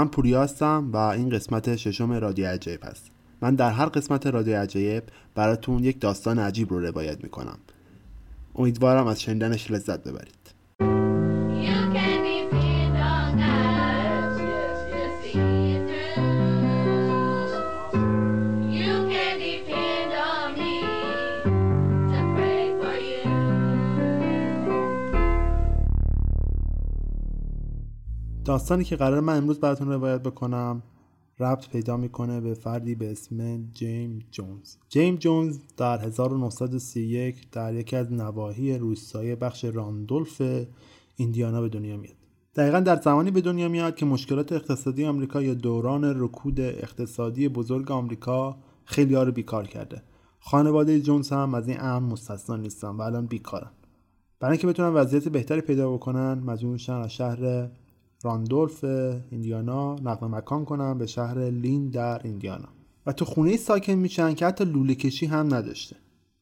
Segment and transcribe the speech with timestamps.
[0.00, 3.10] من پوریا هستم و این قسمت ششم رادیو عجیب هست.
[3.40, 5.02] من در هر قسمت رادیو عجیب
[5.34, 7.58] براتون یک داستان عجیب رو روایت می‌کنم.
[8.54, 10.39] امیدوارم از شنیدنش لذت ببرید.
[28.60, 30.82] داستانی که قرار من امروز براتون روایت بکنم
[31.38, 34.76] ربط پیدا می‌کنه به فردی به اسم جیم جونز.
[34.88, 40.42] جیم جونز در 1931 در یکی از نواحی روستایی بخش راندولف
[41.16, 42.14] ایندیانا به دنیا میاد.
[42.56, 47.90] دقیقا در زمانی به دنیا میاد که مشکلات اقتصادی آمریکا یا دوران رکود اقتصادی بزرگ
[47.90, 50.02] آمریکا خیلی ها رو بیکار کرده.
[50.40, 53.70] خانواده جونز هم از این امر مستثنا نیستن و الان بیکارن.
[54.40, 57.70] برای اینکه بتونن وضعیت بهتری پیدا بکنن مجبور میشن از شهر
[58.22, 58.84] راندولف
[59.30, 62.68] ایندیانا نقل مکان کنم به شهر لین در ایندیانا.
[63.06, 65.96] و تو خونه ساکن میشن که حتی لوله کشی هم نداشته.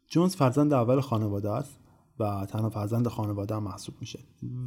[0.09, 1.79] جونز فرزند اول خانواده است
[2.19, 4.19] و تنها فرزند خانواده هم محسوب میشه.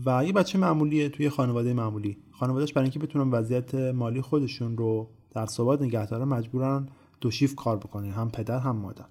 [0.06, 2.18] و یه بچه معمولیه توی خانواده معمولی.
[2.32, 6.90] خانوادهش برای اینکه بتونن وضعیت مالی خودشون رو در ثبات نگه دارن مجبورن
[7.22, 9.06] دو شیف کار بکنن هم پدر هم مادر.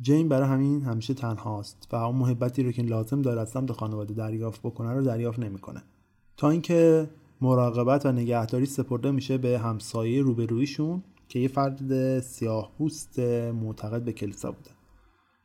[0.00, 4.14] جین برای همین همیشه تنهاست و اون محبتی رو که لازم داره از سمت خانواده
[4.14, 5.82] دریافت بکنه رو دریافت نمی‌کنه.
[6.40, 13.18] تا اینکه مراقبت و نگهداری سپرده میشه به همسایه روبرویشون که یه فرد سیاه پوست
[13.52, 14.70] معتقد به کلیسا بوده.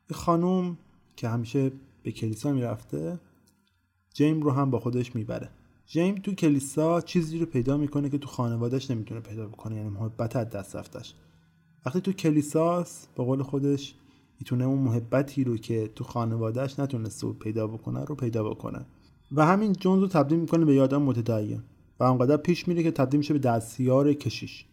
[0.10, 0.78] یه خانوم
[1.16, 1.72] که همیشه
[2.04, 3.20] به کلیسا می‌رفته
[4.14, 5.50] جیم رو هم با خودش می‌بره.
[5.86, 10.36] جیم تو کلیسا چیزی رو پیدا می‌کنه که تو خانوادهش نمی‌تونه پیدا بکنه یعنی محبت
[10.36, 11.14] از دست رفتش.
[11.86, 13.96] وقتی تو کلیساست به قول خودش
[14.40, 18.86] می‌تونه اون محبتی رو که تو خانوادهش نتونسته پیدا بکنه رو پیدا بکنه.
[19.32, 21.64] و همین جونز رو تبدیل می‌کنه به یادم متدین.
[22.00, 24.66] و آنقدر پیش میره که تبدیل میشه به دستیار کشیش.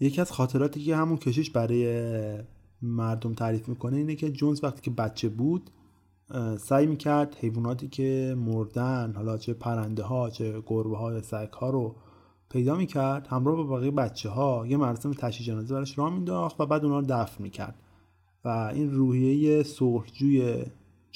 [0.00, 2.38] یکی از خاطراتی که همون کشیش برای
[2.82, 5.70] مردم تعریف می‌کنه اینه که جونز وقتی که بچه بود
[6.58, 11.96] سعی می‌کرد حیواناتی که مردن حالا چه پرنده ها چه گربه ها سگ ها رو
[12.50, 16.66] پیدا می‌کرد همراه با بقیه بچه ها یه مراسم تشییع جنازه براش راه مینداخت و
[16.66, 17.74] بعد اونا رو دفن می‌کرد.
[18.44, 20.64] و این روحیه سرخجوی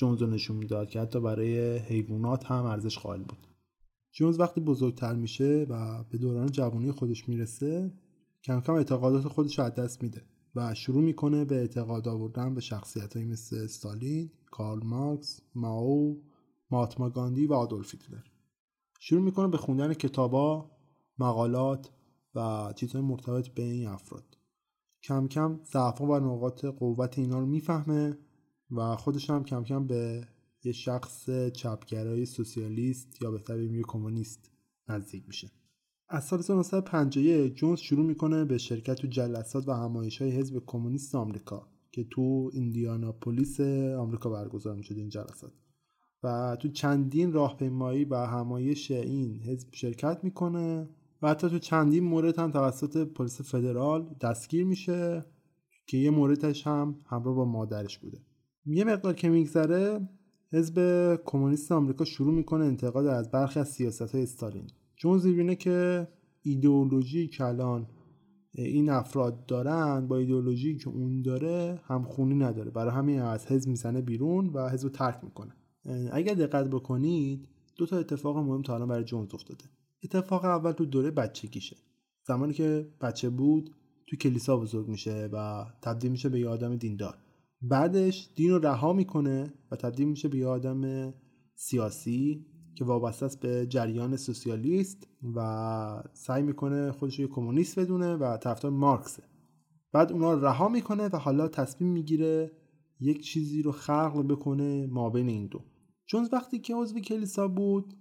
[0.02, 3.46] جونز رو نشون می‌داد که حتی برای حیوانات هم ارزش قائل بود.
[4.12, 7.92] جونز وقتی بزرگتر میشه و به دوران جوانی خودش می‌رسه
[8.44, 10.22] کم کم اعتقادات خودش رو از دست میده
[10.54, 16.22] و شروع می‌کنه به اعتقاد آوردن به شخصیت مثل استالین، کارل مارکس، ماو،
[16.70, 18.24] ماتما گاندی و آدولف هیتلر.
[19.00, 20.70] شروع می‌کنه به خوندن کتابا،
[21.18, 21.90] مقالات
[22.34, 24.38] و چیزهای مرتبط به این افراد.
[25.02, 28.18] کم کم ضعفا و نقاط قوت اینا رو می‌فهمه
[28.76, 30.26] و خودش هم کم کم به
[30.64, 34.50] یه شخص چپگرای سوسیالیست یا بهتر بگیم کمونیست
[34.88, 35.50] نزدیک میشه.
[36.08, 41.14] از سال 1951 جونز شروع می‌کنه به شرکت تو جلسات و همایش های حزب کمونیست
[41.14, 43.60] آمریکا که تو ایندیاناپولیس
[43.98, 45.52] آمریکا برگزار می‌شد این جلسات.
[46.22, 50.88] و تو چندین راهپیمایی و همایش این حزب شرکت می‌کنه
[51.22, 55.24] و حتی تو چندین مورد هم توسط پلیس فدرال دستگیر میشه
[55.86, 58.18] که یه موردش هم همراه با مادرش بوده.
[58.66, 60.08] یه مقدار که میگذره
[60.52, 64.66] حزب کمونیست آمریکا شروع می‌کنه انتقاد از برخی از سیاست های استالین.
[64.96, 66.08] جونز می‌بینه که
[66.42, 67.86] ایدئولوژی که الان
[68.52, 72.70] این افراد دارن با ایدئولوژی که اون داره همخونی نداره.
[72.70, 75.52] برای همین از حزب می‌زنه بیرون و حزب ترک می‌کنه.
[76.12, 79.64] اگر دقت بکنید دو تا اتفاق مهم تا الان برای جونز افتاده.
[80.04, 81.76] اتفاق اول تو دوره بچگیشه.
[82.26, 83.70] زمانی که بچه بود
[84.06, 87.14] تو کلیسا بزرگ میشه و تبدیل میشه به یه آدم دیندار.
[87.62, 91.12] بعدش دین رو رها می‌کنه و تبدیل میشه به آدم
[91.54, 98.36] سیاسی که وابسته است به جریان سوسیالیست و سعی می‌کنه خودش رو کمونیست بدونه و
[98.36, 99.22] طرفدار مارکسه.
[99.92, 102.52] بعد اونا رها می‌کنه و حالا تصمیم می‌گیره
[103.00, 105.60] یک چیزی رو خلق بکنه ما بین این دو.
[106.06, 107.94] چون وقتی که عضو کلیسا بود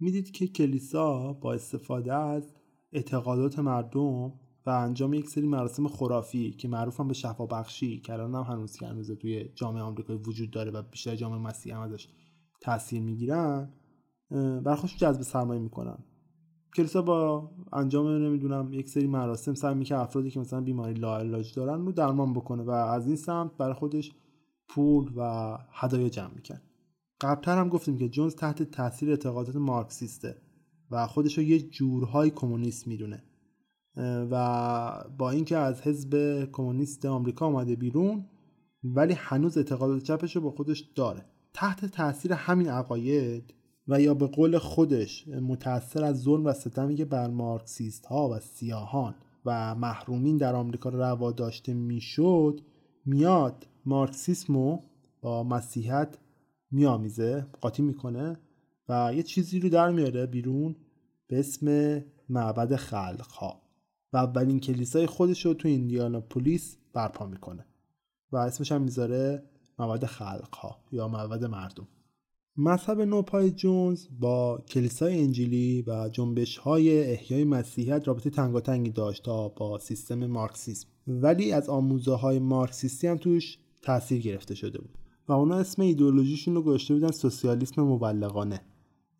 [0.00, 2.54] می‌دید که کلیسا با استفاده از
[2.92, 4.32] اعتقادات مردم
[4.66, 8.42] و انجام یک سری مراسم خرافی که معروف هم به شفا بخشی که الان هم
[8.42, 12.08] هنوز که هنوز توی جامعه آمریکایی وجود داره و بیشتر جامعه مسیحی هم ازش
[12.60, 13.72] تاثیر می‌گیرن
[14.64, 15.98] برخوش جذب سرمایه می‌کنن.
[16.76, 21.86] کلیسا با انجام نمی‌دونم یک سری مراسم سعی می‌کنه افرادی که مثلا بیماری لاعلاج دارن
[21.86, 24.12] رو درمان بکنه و از این سمت برای خودش
[24.68, 26.62] پول و هدایا جمع می‌کنه
[27.20, 30.42] قبلتر هم گفتیم که جونز تحت تاثیر اعتقادات مارکسیسته
[30.90, 33.22] و خودش رو یه جورهای کمونیست می‌دونه.
[34.30, 38.24] و با اینکه از حزب کمونیست آمریکا آمده بیرون
[38.84, 41.24] ولی هنوز اعتقادات چپش رو با خودش داره.
[41.54, 43.54] تحت تاثیر همین عقاید
[43.88, 48.38] و یا به قول خودش متأثر از ظلم و ستمی که بر مارکسیست ها و
[48.38, 49.14] سیاهان
[49.44, 52.60] و محرومین در آمریکا روا داشته می‌شد
[53.06, 54.78] میاد مارکسیسمو
[55.20, 56.18] با مسیحیت
[56.70, 58.40] میامیزه قاطی می‌کنه
[58.88, 60.76] و یه چیزی رو در میاره بیرون
[61.28, 63.65] به اسم معبد خلق ها
[64.16, 67.66] اولین کلیسای خودش رو تو ایندیاناپولیس برپا می‌کنه
[68.32, 69.42] و اسمش هم می‌ذاره
[69.78, 71.88] معبد خلق ها یا معبد مردم.
[72.56, 79.48] مذهب نوپای جونز با کلیسای انجیلی و جنبش های احیای مسیحیت رابطه تنگاتنگی داشت تا
[79.48, 80.88] با سیستم مارکسیسم.
[81.06, 84.98] ولی از آموزه های مارکسیستی هم توش تاثیر گرفته شده بود
[85.28, 88.60] و اونا اسم ایدئولوژیشون رو گذاشته بودن سوسیالیسم مبلغانه.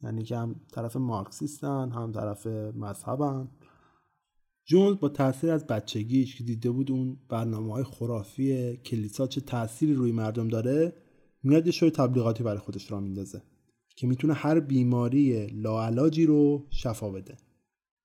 [0.02, 2.46] یعنی که هم طرف مارکسیستن هم طرف
[2.76, 3.48] مذهبن.
[4.68, 9.94] جونز با تاثیر از بچگیش که دیده بود اون برنامه های خرافی کلیسا چه تأثیری
[9.94, 10.93] روی مردم داره
[11.43, 13.43] میاد یه شوی تبلیغاتی برای خودش را میندازه
[13.96, 17.36] که می‌تونه هر بیماری لاعلاجی رو شفا بده.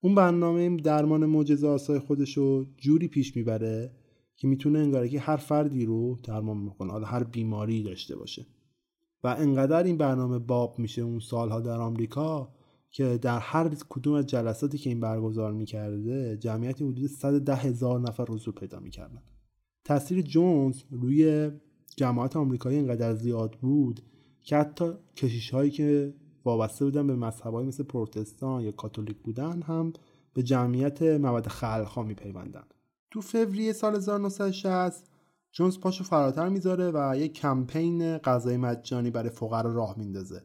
[0.02, 3.92] اون برنامه درمان معجزه آسای خودش رو جوری پیش می‌بره
[4.36, 8.46] که می‌تونه انگاره که هر فردی رو درمان می‌کنه حالا هر بیماری داشته باشه.
[9.24, 12.54] و انقدر این برنامه باب میشه اون سالها در آمریکا
[12.92, 18.26] که در هر کدوم از جلساتی که این برگزار می‌کرده جمعیت حدود 110 هزار نفر
[18.26, 19.24] حضور پیدا می‌کردن.
[19.84, 21.52] تاثیر جونز روی
[21.96, 24.02] جماعت آمریکایی اینقدر زیاد بود
[24.44, 26.14] که حتی کشیش هایی که
[26.46, 29.94] وابسته بودن به مذهب مثل پروتستان یا کاتولیک بودن هم
[30.34, 32.64] به جمعیت مواد خلق ها میپیوندن.
[33.12, 35.12] تو فوریه سال 1960
[35.52, 40.42] جونز پاشو فراتر می‌ذاره و یک کمپین غذای مجانی برای فقرا راه میندازه.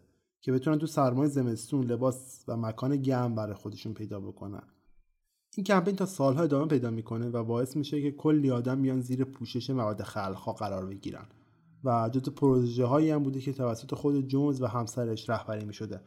[0.47, 4.62] که بتونن تو سرمای زمستون لباس و مکان گرم برای خودشون پیدا بکنن.
[5.57, 9.25] این کمپین تا سالها ادامه پیدا می‌کنه و باعث میشه که کلی آدم بیان زیر
[9.25, 11.26] پوشش مواد خلقها قرار بگیرن.
[11.85, 16.00] و جزو پروژه هایی هم بوده که توسط خود جونز و همسرش رهبری می‌شده.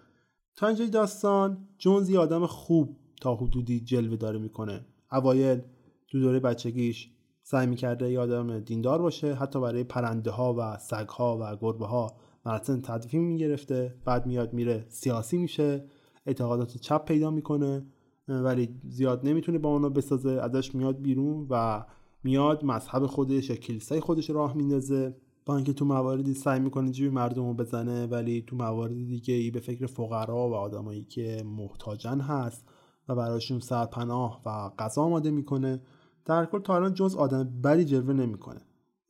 [0.56, 4.86] تا اینجای داستان جونز یه آدم خوب تا حدودی جلوه داره می‌کنه.
[5.12, 5.62] اوایل
[6.08, 7.12] تو دوره بچگیش
[7.44, 11.86] سعی می‌کرده یه آدم دیندار باشه حتی برای پرنده ها و سگ ها و گربه
[11.86, 13.96] ها مراسم تدفین می‌گرفته.
[14.06, 15.86] بعد میاد میره سیاسی میشه.
[16.26, 17.86] اعتقادات چپ پیدا می‌کنه.
[18.28, 20.32] ولی زیاد نمی‌تونه با اونا بسازه.
[20.32, 21.86] ازش میاد بیرون و
[22.24, 25.16] میاد مذهب خودش یا کلیسای خودش راه میندازه.
[25.46, 29.52] با اینکه تو مواردی سعی می‌کنه جیب مردم رو بزنه ولی تو مواردی دیگه ای
[29.52, 32.70] به فکر فقرا و آدمایی که محتاجن هست
[33.08, 35.82] و براشون سرپناه و غذا آماده می‌کنه.
[36.26, 38.62] در کل تا الان جز آدم بدی جلوه نمی‌کنه.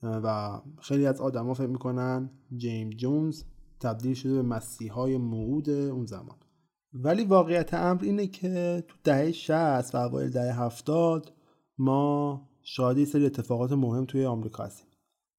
[0.02, 3.42] و خیلی از آدما فکر می‌کنن جیم جونز
[3.80, 6.36] تبدیل شده به مسیحای موعود اون زمان.
[6.92, 11.32] ولی واقعیت امر اینه که تو دهه 60 و اوایل دهه 70
[11.78, 14.86] ما شاهد سری اتفاقات مهم توی آمریکا هستیم.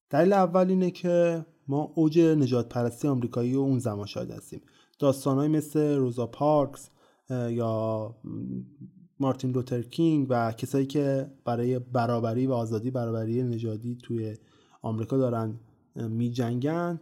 [0.09, 4.61] دلیل اول اینه که ما اوج نجات پرستی آمریکایی و اون زمان شاهد هستیم.
[4.99, 6.89] داستانهایی مثل روزا پارکس
[7.29, 8.15] یا
[9.19, 14.35] مارتین لوتر کینگ و کسایی که برای برابری و آزادی برابری نژادی توی
[14.81, 15.59] آمریکا دارن
[15.95, 16.99] می جنگن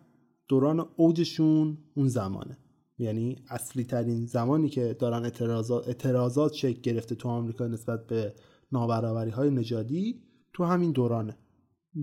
[0.48, 2.58] دوران اوجشون اون زمانه.
[2.98, 8.34] یعنی اصلی ترین زمانی که دارن اعتراضات, اعتراضات شکل گرفته تو آمریکا نسبت به
[8.72, 10.22] نابرابری های نژادی
[10.54, 11.38] تو همین دورانه.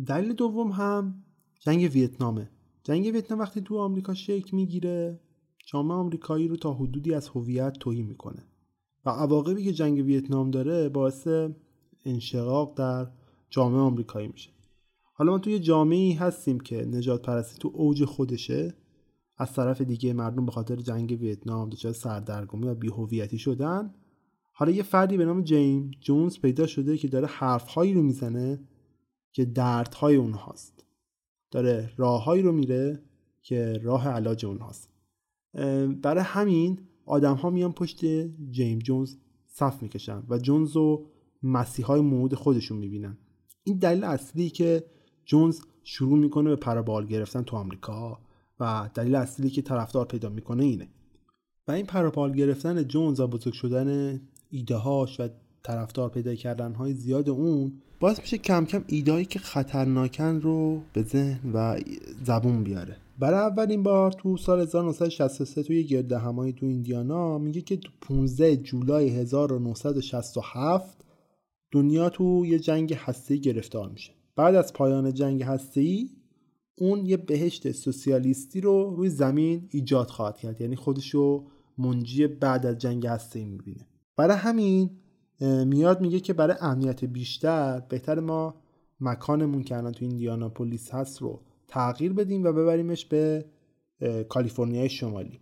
[0.07, 1.25] دلیل دوم هم
[1.61, 2.51] جنگ ویتنامه.
[2.83, 5.21] جنگ ویتنام وقتی تو آمریکا شکل می‌گیره
[5.67, 8.43] جامعه آمریکایی رو تا حدودی از هویت توهین می‌کنه.
[9.05, 11.29] و عواقبی که جنگ ویتنام داره باعث
[12.05, 13.07] انشقاق در
[13.51, 14.51] جامعه آمریکایی میشه.
[15.19, 18.75] حالا ما توی جامعه هستیم که نجات پرستی تو اوج خودشه.
[19.39, 23.95] از طرف دیگه مردم به خاطر جنگ ویتنام دچار سردرگمی و بیهویتی شدن.
[24.53, 28.61] حالا یه فردی به نام جیم جونز پیدا شده که داره حرفهایی رو می‌زنه
[29.33, 30.85] که دردهای اونهاست.
[31.51, 33.03] داره راههایی رو میره
[33.43, 34.91] که راه علاج اونهاست.
[36.03, 38.05] برای همین آدم ها میان پشت
[38.51, 41.07] جیم جونز صف می‌کشن و جونز رو
[41.43, 43.19] مسیحای موعود خودشون می‌بینن.
[43.65, 44.85] این دلیل اصلی که
[45.27, 48.19] جونز شروع می‌کنه به پرابال گرفتن تو آمریکا
[48.61, 50.89] و دلیل اصلی که طرفدار پیدا می‌کنه اینه.
[51.69, 55.29] و این پرابال گرفتن جونز و بزرگ شدن ایده هاش و
[55.63, 61.03] طرفدار پیدا کردن های زیاد اون باعث میشه کم کم ایدهایی که خطرناکن رو به
[61.03, 61.81] ذهن و
[62.25, 62.97] زبون بیاره.
[63.19, 68.57] برای اولین بار تو سال 1963 توی گرد همایی تو ایندیانا میگه که تو 15
[68.57, 71.05] جولای 1967
[71.71, 74.16] دنیا تو یه جنگ هستی گرفتار میشه.
[74.37, 76.11] بعد از پایان جنگ هستی
[76.79, 80.61] اون یه بهشت سوسیالیستی رو روی زمین ایجاد خواهد کرد.
[80.61, 81.47] یعنی خودشو
[81.79, 83.87] منجی بعد از جنگ هستی می‌بینه.
[84.17, 84.91] برای همین
[85.41, 88.55] میاد میگه که برای امنیت بیشتر بهتر ما
[89.01, 93.45] مکانمون که الان تو ایندیاناپولیس هست رو تغییر بدیم و ببریمش به
[94.29, 95.41] کالیفرنیای شمالی.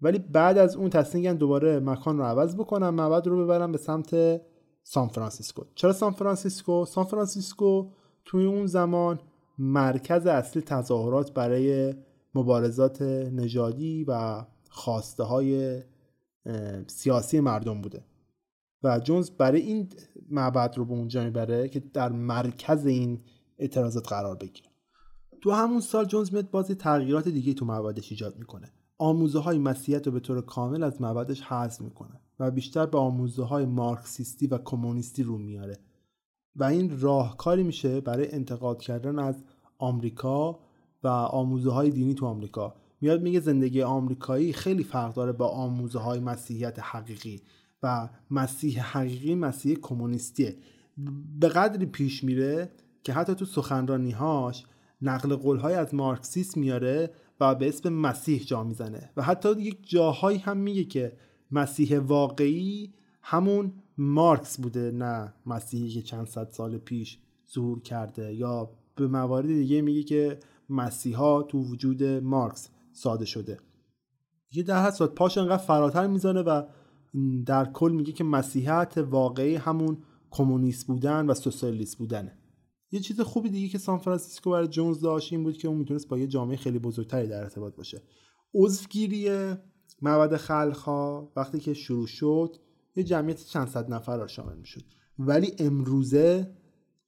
[0.00, 4.40] ولی بعد از اون تصمیم دوباره مکان رو عوض بکنم معبد رو ببرم به سمت
[4.82, 5.62] سان فرانسیسکو.
[5.74, 7.90] چرا سان فرانسیسکو؟ سان فرانسیسکو
[8.24, 9.20] توی اون زمان
[9.58, 11.94] مرکز اصلی تظاهرات برای
[12.34, 15.82] مبارزات نژادی و خواسته های
[16.86, 18.04] سیاسی مردم بوده.
[18.82, 19.88] و جونز برای این
[20.30, 23.20] معبد رو به اونجا می‌بره که در مرکز این
[23.58, 24.68] اعتراضات قرار بگیره.
[25.40, 28.72] تو همون سال جونز میاد بازی تغییرات دیگه تو معبدش ایجاد می‌کنه.
[28.98, 33.42] آموزه های مسیحیت رو به طور کامل از معبدش حذف می‌کنه و بیشتر به آموزه
[33.42, 35.78] های مارکسیستی و کمونیستی رو میاره.
[36.56, 39.44] و این راهکاری میشه برای انتقاد کردن از
[39.78, 40.58] آمریکا
[41.02, 42.74] و آموزه های دینی تو آمریکا.
[43.00, 47.40] میاد میگه زندگی آمریکایی خیلی فرق داره با آموزه های مسیحیت حقیقی
[47.82, 50.56] و مسیح حقیقی مسیح کمونیستیه.
[51.40, 52.70] به قدری پیش میره
[53.02, 54.64] که حتی تو سخنرانیهاش
[55.02, 59.10] نقل قولهای از مارکسیسم میاره و به اسم مسیح جا می‌زنه.
[59.16, 61.12] و حتی یک جاهایی هم میگه که
[61.50, 67.18] مسیح واقعی همون مارکس بوده نه مسیحی که چند صد سال پیش
[67.54, 68.34] ظهور کرده.
[68.34, 70.38] یا به موارد دیگه میگه که
[70.68, 73.58] مسیحا تو وجود مارکس ساده شده.
[74.52, 76.62] یه در حد پاش انقدر فراتر می‌زنه و
[77.46, 79.98] در کل میگه که مسیحیت واقعی همون
[80.30, 82.38] کمونیست بودن و سوسیالیست بودنه.
[82.92, 86.08] یه چیز خوبی دیگه که سان فرانسیسکو برای جونز داشت این بود که اون می‌تونست
[86.08, 88.02] با یه جامعه خیلی بزرگتری در ارتباط باشه.
[88.54, 89.30] عضوگیری
[90.02, 92.56] معبد خلقها وقتی که شروع شد
[92.96, 94.82] یه جمعیت چند صد نفر را شامل می‌شد.
[95.18, 96.50] ولی امروزه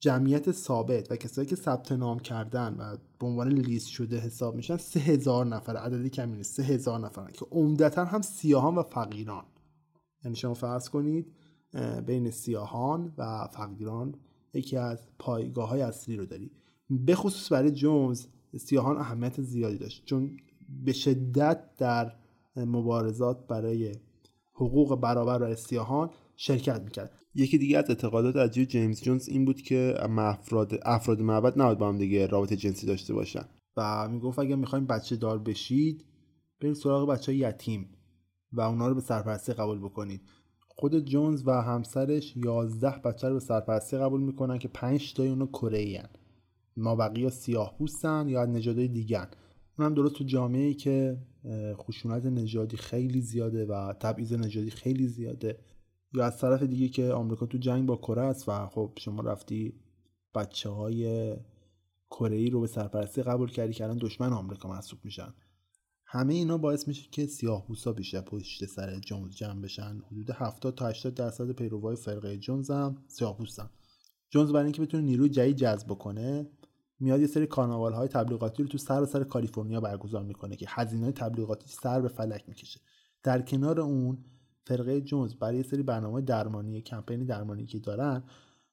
[0.00, 4.76] جمعیت ثابت و کسایی که ثبت نام کردن و به عنوان لیست شده حساب میشن
[4.76, 9.45] سه هزار نفر عددی کمی نیست سه هزار نفر که عمدتا هم سیاهان و فقیران.
[10.25, 11.33] یعنی شما فرض کنید
[12.07, 14.14] بین سیاهان و فقیران
[14.55, 16.50] یکی از پایگاه های اصلی رو داری.
[16.91, 18.26] به خصوص برای جونز
[18.59, 20.05] سیاهان اهمیت زیادی داشت.
[20.05, 20.37] چون
[20.85, 22.17] به شدت در
[22.57, 23.93] مبارزات برای
[24.55, 27.13] حقوق برابر برای سیاهان شرکت می‌کرد.
[27.35, 31.89] یکی دیگه از اعتقادات عجیب جیمز جونز این بود که افراد افراد معبد نباید با
[31.89, 33.45] هم دیگه رابطه جنسی داشته باشن.
[33.77, 36.05] و می‌گفت اگه می‌خوایم بچه دار بشید
[36.61, 37.89] برید سراغ بچه های یتیم
[38.53, 40.21] و اونا رو به سرپرستی قبول بکنید.
[40.69, 45.47] خود جونز و همسرش 11 بچه رو به سرپرستی قبول می‌کنن که 5 تای اونو
[45.47, 46.09] کره
[46.77, 49.27] ما بقیه سیاه پوستن یا نژادهای دیگن
[49.78, 51.19] اونم درست تو جامعه ای که
[51.75, 55.59] خشونت نژادی خیلی زیاده و تبعیض نژادی خیلی زیاده.
[56.12, 59.75] یا از طرف دیگه که آمریکا تو جنگ با کره است و خب شما رفتی
[60.35, 61.35] بچه های
[62.11, 65.35] کره ای رو به سرپرستی قبول کردی که الان دشمن آمریکا محسوب میشن.
[66.07, 70.02] همه اینا باعث میشه که سیاه پوستا بیشتر پشت سر جونز جمع بشن.
[70.11, 73.71] حدود 70 تا 80 درصد پیروای فرقه جونز هم سیاه پوستن.
[74.31, 76.47] جونز برای اینکه بتونه نیروی جدید جذب کنه
[77.01, 81.13] میاد یه سری کارناوال های تبلیغاتی رو تو سر سر کالیفرنیا برگزار می‌کنه که هزینه
[81.13, 82.81] تبلیغاتی سر به فلک می‌کشه.
[83.23, 84.19] در کنار اون
[84.67, 88.23] فرقه جونز برای یه سری برنامه درمانی کمپینی درمانی که دارن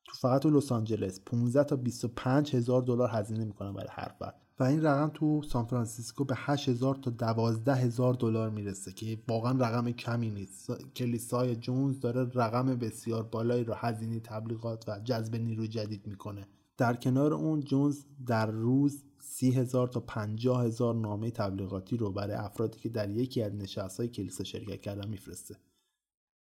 [0.06, 4.36] تو فقط تو لس آنجلس 15 تا 25 هزار دلار هزینه می‌کنن برای هر فرد.
[4.60, 9.52] و این رقم تو سان فرانسیسکو به 8000 تا 12 هزار دلار می‌رسه که واقعا
[9.52, 10.72] رقم کمی نیست.
[10.96, 16.48] کلیسای جونز داره رقم بسیار بالایی رو هزینه تبلیغات و جذب نیروی جدید می‌کنه.
[16.82, 22.36] در کنار اون جونز در روز سی هزار تا پنجاه هزار نامه تبلیغاتی رو برای
[22.36, 25.56] افرادی که در یکی از نشست های کلیسا شرکت کردن میفرسته.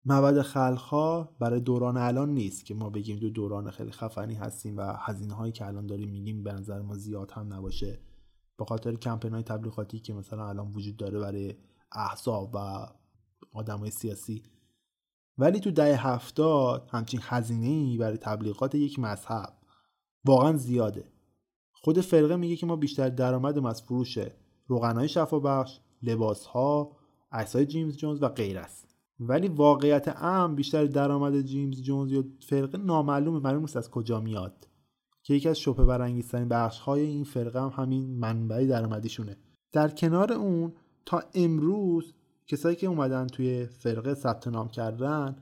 [0.05, 4.93] مبد خلقها برای دوران الان نیست که ما بگیم دو دوران خیلی خفنی هستیم و
[4.99, 7.99] هزینه هایی که الان داریم میگیم به نظر ما زیاد هم نباشه.
[8.57, 11.55] به خاطر کمپین های تبلیغاتی که مثلا الان وجود داره برای
[11.91, 12.87] احزاب و
[13.53, 14.43] آدم های سیاسی.
[15.37, 19.56] ولی تو دهه هفتاد همچین هزینه برای تبلیغات یک مذهب
[20.25, 21.11] واقعا زیاده.
[21.73, 24.17] خود فرقه میگه که ما بیشتر درآمدم از فروش
[24.67, 26.97] روغنهای شفابخش لباسها
[27.31, 28.95] عکسهای جیمز جونز و غیر است.
[29.19, 33.39] ولی واقعیت ام بیشتر درآمد جیمز جونز یا فرقه نامعلومه.
[33.39, 34.67] معلوم نیست از کجا میاد.
[35.23, 39.37] که یکی از شبهه برانگیزترین بخش های این فرقه هم همین منبع درآمدیشونه.
[39.71, 40.73] در کنار اون
[41.05, 42.13] تا امروز
[42.47, 45.35] کسایی که اومدن توی فرقه ثبت نام کردن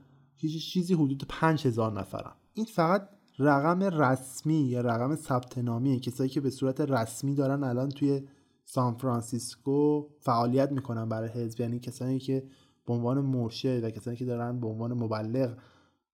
[0.72, 2.32] چیزی حدود 5000 نفرن.
[2.53, 7.89] این فقط رقم رسمی یا رقم ثبت نامی کسایی که به صورت رسمی دارن الان
[7.89, 8.27] توی
[8.65, 11.62] سان فرانسیسکو فعالیت می‌کنن برای حزب.
[11.62, 12.48] یعنی کسانی که
[12.86, 15.58] به عنوان مرشد و کسانی که دارن به عنوان مبلغ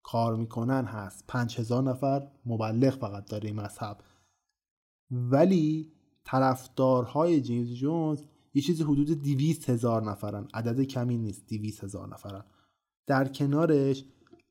[0.03, 1.23] کار می‌کنن هست.
[1.27, 3.97] 5000 نفر مبلغ فقط داره این مذهب.
[5.11, 8.21] ولی طرفدارهای جیمز جونز
[8.53, 10.47] یه چیزی حدود 200 هزار نفرن.
[10.53, 12.43] عدد کمی نیست 200 هزار نفرن.
[13.07, 14.05] در کنارش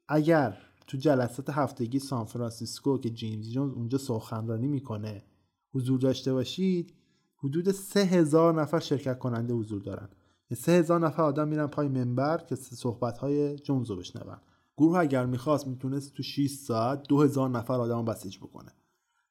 [0.08, 5.24] اگر تو جلسات هفتگی سان فرانسیسکو که جیمز جونز اونجا سخنرانی می‌کنه.
[5.72, 6.94] حضور داشته باشید.
[7.36, 10.08] حدود سه هزار نفر شرکت کننده حضور دارن.
[10.56, 14.36] سه هزار نفر آدم میرن پای منبر که صحبت های جونز رو بشنون.
[14.76, 18.72] گروه اگر می‌خواست می‌تونست تو 6 ساعت دو هزار نفر آدم رو بسیج بکنه.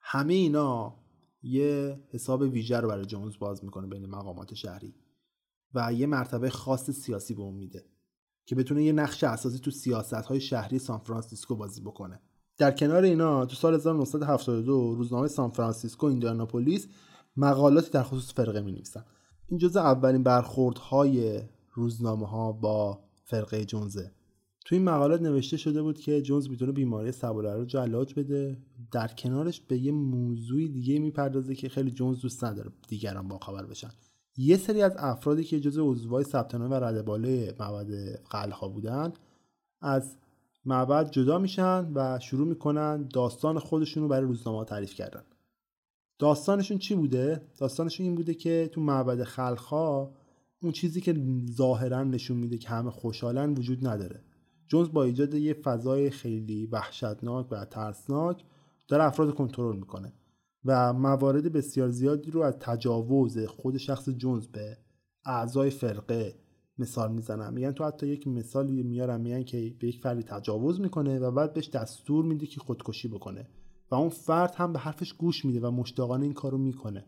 [0.00, 0.96] همه اینا
[1.42, 4.94] یه حساب ویژه رو برای جونز باز می‌کنه بین مقامات شهری
[5.74, 7.84] و یه مرتبه خاص سیاسی به اون میده.
[8.50, 12.20] که بتونه یه نقش اساسی تو سیاست های شهری سان فرانسیسکو بازی بکنه.
[12.58, 16.88] در کنار اینا تو سال 1972 روزنامه سان فرانسیسکو ایندیاناپولیس
[17.36, 19.04] مقالاتی در خصوص فرقه می نویسن
[19.48, 21.40] این جزء اولین برخوردهای
[21.72, 24.12] روزنامه ها با فرقه جونزه
[24.64, 28.58] تو این مقالات نوشته شده بود که جونز می‌تونه بیماری سبوله رو علاج بده.
[28.92, 33.66] در کنارش به یه موضوعی دیگه می‌پردازه که خیلی جونز دوست نداره دیگران با خبر
[33.66, 33.90] بشن.
[34.36, 37.90] یه سری از افرادی که جزء عضوای ثبت و رده بالای معبد
[38.30, 39.12] قلها بودن
[39.80, 40.16] از
[40.64, 45.22] معبد جدا میشن و شروع می‌کنن داستان خودشون رو برای روزنامه تعریف کردن.
[46.18, 50.10] داستانشون چی بوده؟ داستانشون این بوده که تو معبد خلخا
[50.62, 54.24] اون چیزی که ظاهرا نشون میده که همه خوشحالن وجود نداره.
[54.68, 58.44] جونز با ایجاد یه فضای خیلی وحشتناک و ترسناک
[58.88, 60.12] داره افراد کنترل می‌کنه.
[60.64, 64.76] و موارد بسیار زیادی رو از تجاوز خود شخص جونز به
[65.24, 66.34] اعضای فرقه
[66.78, 67.52] مثال می‌زنم.
[67.52, 71.52] میگن تو حتی یک مثالی میارم میگن که به یک فردی تجاوز می‌کنه و بعد
[71.52, 73.48] بهش دستور میده که خودکشی بکنه
[73.90, 77.06] و اون فرد هم به حرفش گوش میده و مشتاقانه این کارو می‌کنه.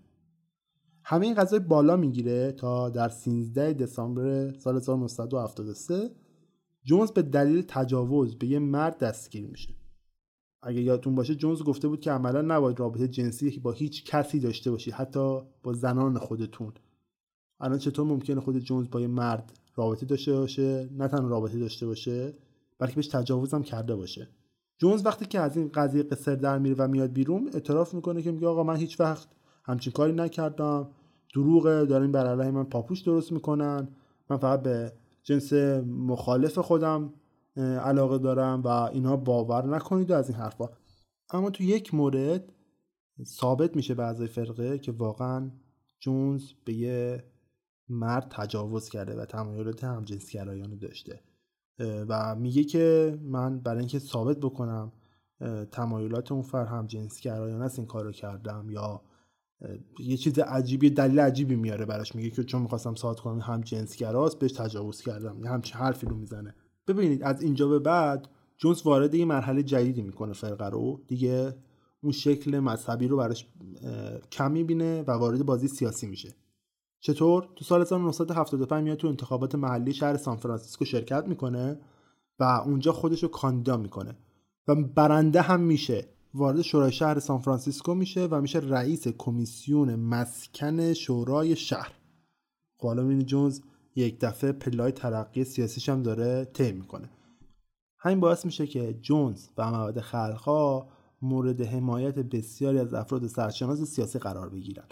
[1.05, 6.11] همه این قضای بالا می‌گیره تا در 13 دسامبر سال 1973
[6.85, 9.75] جونز به دلیل تجاوز به یه مرد دستگیر میشه.
[10.63, 14.71] اگه یادتون باشه جونز گفته بود که عملا نباید رابطه جنسی با هیچ کسی داشته
[14.71, 16.73] باشید حتی با زنان خودتون.
[17.61, 21.87] الان چطور ممکنه خود جونز با یه مرد رابطه داشته باشه؟ نه تنها رابطه داشته
[21.87, 22.35] باشه
[22.79, 24.29] بلکه بهش تجاوز کرده باشه.
[24.79, 28.33] جونز وقتی که از این قضیه قصر در میره و میاد بیرون اعتراف می‌کنه که
[28.33, 29.29] میگه آقا من هیچ وقت
[29.65, 30.89] همچین کاری نکردم.
[31.35, 33.89] دروغه دارین بر علیه من پاپوش درست می‌کنن.
[34.31, 35.53] من فقط به جنس
[35.87, 37.13] مخالف خودم
[37.57, 40.69] علاقه دارم و اینها باور نکنید از این حرفا.
[41.31, 42.53] اما تو یک مورد
[43.25, 45.51] ثابت میشه به اعضای فرقه که واقعا
[46.01, 47.25] جونز به یه
[47.89, 51.21] مرد تجاوز کرده و تمایلات همجنسگرایانه داشته.
[51.79, 54.93] و میگه که من برای اینکه ثابت بکنم
[55.71, 59.03] تمایلات اون فر هم جنسگرایانه است این کار رو کردم یا
[59.99, 62.15] یه چیز عجیبی دلیل عجیبی میاره براش.
[62.15, 65.41] میگه که چون می‌خواستم ثابت کنم هم جنسگراست بهش تجاوز کردم.
[65.41, 66.55] یه همچین حرفی رو می‌زنه.
[66.87, 71.01] ببینید از اینجا به بعد جونز وارد یه مرحله جدیدی می‌کنه فرقه رو.
[71.09, 71.57] دیگه
[72.03, 73.47] اون شکل مذهبی رو براش
[74.33, 76.35] کم می‌بینه و وارد بازی سیاسی میشه.
[77.01, 81.81] چطور؟ تو سال 1975 میاد تو انتخابات محلی شهر سان فرانسیسکو شرکت می‌کنه
[82.39, 84.17] و اونجا خودش رو کاندیدا می‌کنه.
[84.69, 86.09] و برنده هم میشه.
[86.35, 91.93] وارد شورای شهر سان فرانسیسکو میشه و میشه رئیس کمیسیون مسکن شورای شهر.
[92.77, 93.61] خب حالا جونز
[93.97, 97.11] یک دفعه پله‌های ترقی سیاسیش هم داره طی می‌کنه.
[97.99, 100.89] همین باعث میشه که جونز و معبد خلقها
[101.23, 104.85] مورد حمایت بسیاری از افراد سرشناس سیاسی قرار بگیرن.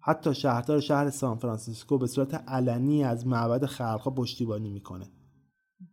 [0.00, 5.06] حتی شهردار شهر سان فرانسیسکو به صورت علنی از معبد خلقها پشتیبانی می‌کنه.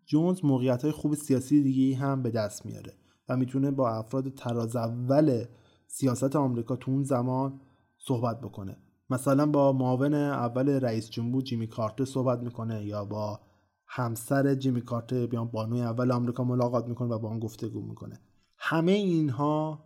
[0.05, 2.93] جونز موقعیت های خوب سیاسی دیگه هم به دست میاره
[3.29, 5.45] و می‌تونه با افراد تراز اول
[5.87, 7.61] سیاست آمریکا تو اون زمان
[7.97, 8.77] صحبت بکنه.
[9.11, 13.39] مثلا با معاون اول رئیس جمهور جیمی کارتر صحبت می‌کنه یا با
[13.87, 18.19] همسر جیمی کارتر بیان بانوی اول آمریکا ملاقات می‌کنه و با اون گفتگو می‌کنه.
[18.57, 19.85] همه اینها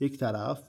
[0.00, 0.68] یک طرف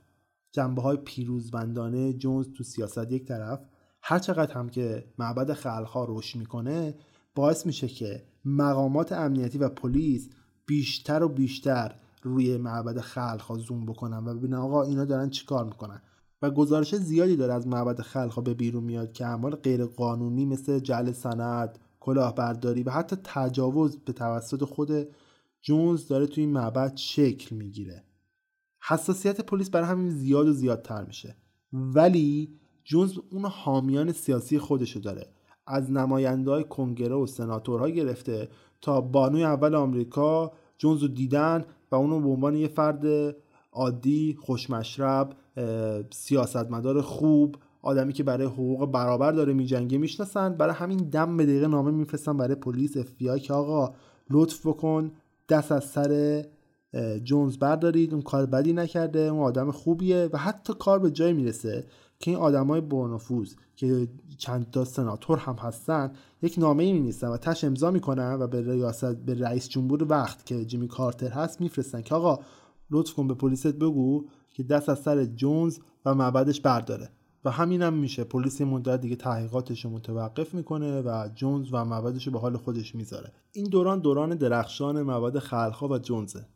[0.51, 3.59] جنبه های پیروزمندانه جونز تو سیاست یک طرف.
[4.01, 6.95] هر چقدر هم که معبد خلقها رشد می‌کنه
[7.35, 10.29] باعث میشه که مقامات امنیتی و پلیس
[10.65, 16.01] بیشتر و بیشتر روی معبد خلقها زوم بکنن و ببینن آقا اینا دارن چیکار می‌کنن.
[16.43, 20.79] و گزارش زیادی داره از معبد خلقها به بیرون میاد که اعمال غیر قانونی مثل
[20.79, 25.07] جعل سند کلاهبرداری و حتی تجاوز به توسط خود
[25.61, 28.03] جونز داره توی این معبد شکل می‌گیره.
[28.81, 31.35] حساسیت پلیس برای همین زیاد و زیادتر میشه.
[31.73, 35.27] ولی جونز اون حامیان سیاسی خودشو داره.
[35.67, 38.49] از نماینده کنگره و سناتورها گرفته
[38.81, 43.35] تا بانوی اول آمریکا جونز رو دیدن و اونو به عنوان یه فرد
[43.73, 45.33] عادی خوشمشرب
[46.11, 50.53] سیاستمدار خوب آدمی که برای حقوق برابر داره میجنگه می‌شناسن.
[50.53, 53.93] برای همین دم به دقیقه نامه میفرستن برای پلیس اف که آقا
[54.29, 55.11] لطف بکن
[55.49, 56.43] دست از سر
[57.23, 58.13] جونز بردارید.
[58.13, 61.85] اون کار بدی نکرده اون آدم خوبیه و حتی کار به جای می‌رسه
[62.19, 64.07] که این آدمای برنفوذ که
[64.37, 69.15] چند تا سناتور هم هستن یک نامه می و تش امضا می‌کنن و به ریاست
[69.15, 72.39] به رئیس جمهور وقت که جیمی کارتر هست میفرستن که آقا
[72.93, 77.09] لطف کن به پلیست بگو که دست از سر جونز و معبدش برداره.
[77.45, 78.23] و همینم هم میشه.
[78.23, 82.95] پلیس مدت دیگه تحقیقاتش رو متوقف می‌کنه و جونز و معبدش رو به حال خودش
[82.95, 83.31] می‌ذاره.
[83.51, 86.47] این دوران دوران درخشان معبد خلقها و جونزه.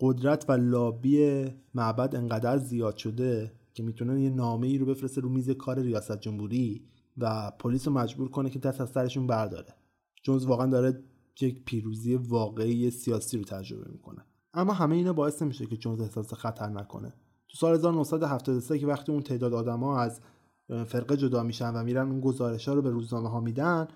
[0.00, 5.28] قدرت و لابی معبد انقدر زیاد شده که می‌تونه یه نامه ای رو بفرسته رو
[5.28, 6.82] میز کار ریاست جمهوری
[7.18, 9.74] و پلیس رو مجبور کنه که دست از سرشون برداره.
[10.22, 11.02] جونز واقعا داره
[11.40, 14.24] یک پیروزی واقعی سیاسی رو تجربه می‌کنه.
[14.54, 17.12] اما همه اینا باعث نمیشه که جونز احساس خطر نکنه.
[17.48, 20.20] تو سال 1973 که وقتی اون تعداد آدما از
[20.68, 23.88] فرقه جدا میشن و میرن اون گزارش ها رو به روزنامه ها میدن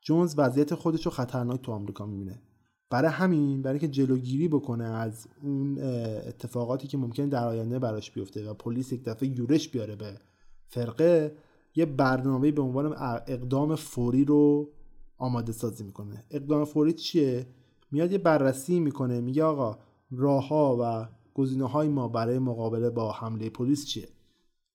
[0.00, 2.42] جونز وضعیت خودش رو خطرناک تو آمریکا می‌بینه.
[2.90, 5.78] برای همین برای که جلوگیری بکنه از اون
[6.28, 10.18] اتفاقاتی که ممکن در آینده براش بیفته و پلیس یک دفعه یورش بیاره به
[10.66, 11.36] فرقه
[11.76, 12.94] یه برنامه به عنوان
[13.26, 14.70] اقدام فوری رو
[15.18, 16.24] آماده سازی می‌کنه.
[16.30, 17.46] اقدام فوری چیه؟
[17.90, 19.78] میاد یه بررسی می‌کنه میگه آقا
[20.10, 24.08] راهها و گزینه های ما برای مقابله با حمله پلیس چیه؟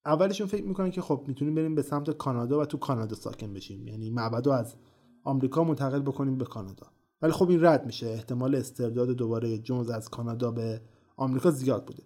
[0.05, 3.87] اولشون فکر می‌کنن که خب می‌تونیم بریم به سمت کانادا و تو کانادا ساکن بشیم.
[3.87, 4.75] یعنی معبد از
[5.23, 6.87] آمریکا منتقل بکنیم به کانادا.
[7.21, 8.07] ولی خب این رد میشه.
[8.07, 10.81] احتمال استرداد دوباره جونز از کانادا به
[11.17, 12.03] آمریکا زیاد بوده.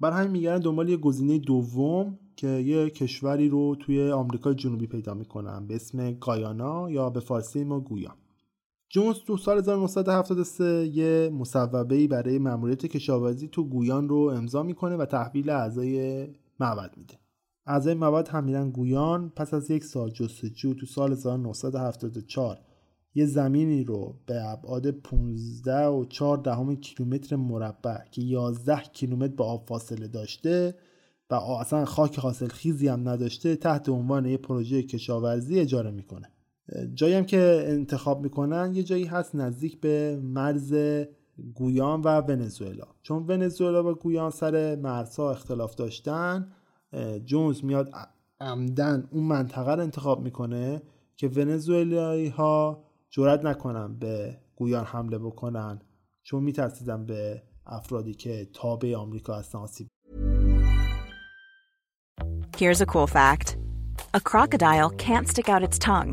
[0.00, 5.14] بر همین میگردن دنبال یه گزینه دوم که یه کشوری رو توی آمریکای جنوبی پیدا
[5.14, 5.66] می‌کنن.
[5.66, 8.16] به اسم گایانا یا به فارسی ما گویان.
[8.90, 15.04] جونز تو سال 1973 یه مصوبه‌ای برای مأموریت کشاورزی تو گویان رو امضا می‌کنه و
[15.04, 16.26] تحویل اعضای
[16.60, 17.14] معبد میده.
[17.66, 22.58] اعضای معبد هم میرن گویان پس از یک سال جستجو تو سال 1974
[23.14, 29.44] یه زمینی رو به ابعاد 15 و 4 دهم کیلومتر مربع که 11 کیلومتر با
[29.44, 30.74] آب فاصله داشته
[31.30, 36.30] و اصلا خاک حاصل خیزی هم نداشته تحت عنوان یه پروژه کشاورزی اجاره می‌کنه
[36.94, 40.74] جایی هم که انتخاب می‌کنن یه جایی هست نزدیک به مرز
[41.54, 46.52] گویان و ونزوئلا چون ونزوئلا و گویان سر مرزها اختلاف داشتن
[47.24, 47.90] جونز میاد
[48.40, 50.82] عمدن اون منطقه رو انتخاب می‌کنه
[51.16, 55.80] که ونزوئلایی ها جرات نکنن به گویان حمله بکنن
[56.22, 59.88] چون میترسیدن به افرادی که تابع آمریکا هستن آسیب
[62.58, 63.56] Here's a cool fact.
[64.14, 66.12] A crocodile can't stick out its tongue.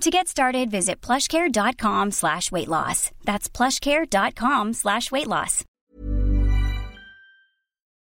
[0.00, 3.10] To get started, visit plushcare.com slash weight loss.
[3.28, 5.64] That's plushcare.com slash weight loss.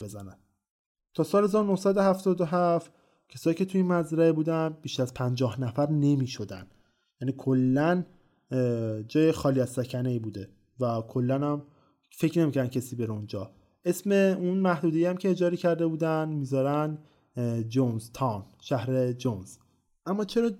[0.00, 0.36] بزنن
[1.14, 2.92] تا سال 1977
[3.28, 6.66] کسایی که توی مزرعه بودن بیش از 50 نفر نمی شدن
[7.20, 8.04] یعنی کلا
[9.08, 10.48] جای خالی از سکنه ای بوده
[10.80, 11.62] و کلا هم
[12.10, 13.50] فکر نمی‌کنن کسی بره اونجا
[13.84, 16.98] اسم اون محدودی هم که اجاری کرده بودن می‌ذارن
[17.68, 19.56] جونز تاون شهر جونز
[20.06, 20.50] اما چرا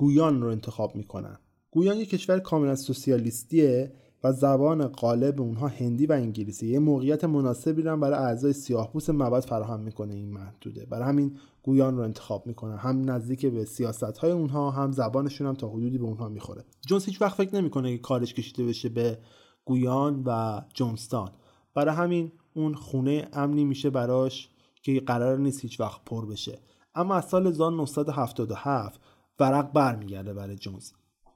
[0.00, 1.38] گویان رو انتخاب می‌کنن.
[1.70, 3.92] گویان یک کشور کاملا سوسیالیستیه
[4.24, 9.40] و زبان غالب اونها هندی و انگلیسی یه موقعیت مناسبی رو برای اعضای سیاهپوست مبد
[9.40, 10.86] فراهم می‌کنه این محدوده.
[10.86, 12.76] برای همین گویان رو انتخاب می‌کنن.
[12.76, 16.64] هم نزدیک به سیاست های اونها هم زبانشون هم تا حدودی به اونها می‌خوره.
[16.86, 19.18] جونز هیچ وقت فکر نمی‌کنه که کارش کشیده بشه به
[19.64, 21.30] گویان و جونستان
[21.74, 24.48] برای همین اون خونه امنی میشه براش
[24.82, 26.58] که قرار نیست هیچ وقت پر بشه.
[26.94, 29.00] اما از سال 1977
[29.40, 30.90] ورق برمیگرده برای جونز.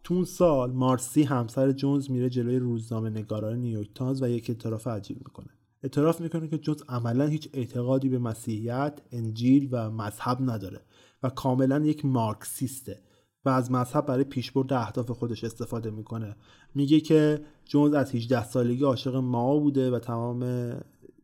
[0.05, 4.87] تو اون سال مارسی همسر جونز میره جلوی روزنامه نگاران نیویورک تایمز و یک اعتراف
[4.87, 5.49] عجیب می‌کنه.
[5.83, 10.81] اعتراف می‌کنه که جونز عملا هیچ اعتقادی به مسیحیت، انجیل و مذهب نداره
[11.23, 13.03] و کاملا یک مارکسیسته
[13.45, 16.37] و از مذهب برای پیشبرد اهداف خودش استفاده می‌کنه.
[16.75, 20.41] میگه که جونز از 18 سالگی عاشق ما بوده و تمام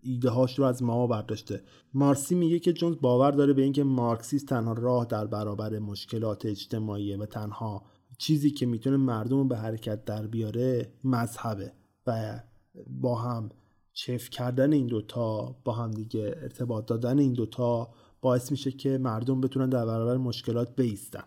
[0.02, 1.62] ایده هاش رو از ما برداشته.
[1.94, 7.16] مارسی میگه که جونز باور داره به اینکه مارکسیست تنها راه در برابر مشکلات اجتماعی
[7.16, 7.82] و تنها
[8.18, 11.72] چیزی که می‌تونه مردم رو به حرکت در بیاره مذهبه
[12.06, 12.40] و
[12.86, 13.48] با هم
[13.92, 17.88] چف کردن این دوتا با هم دیگه ارتباط دادن این دوتا
[18.20, 21.24] باعث میشه که مردم بتونن در برابر مشکلات بیستن.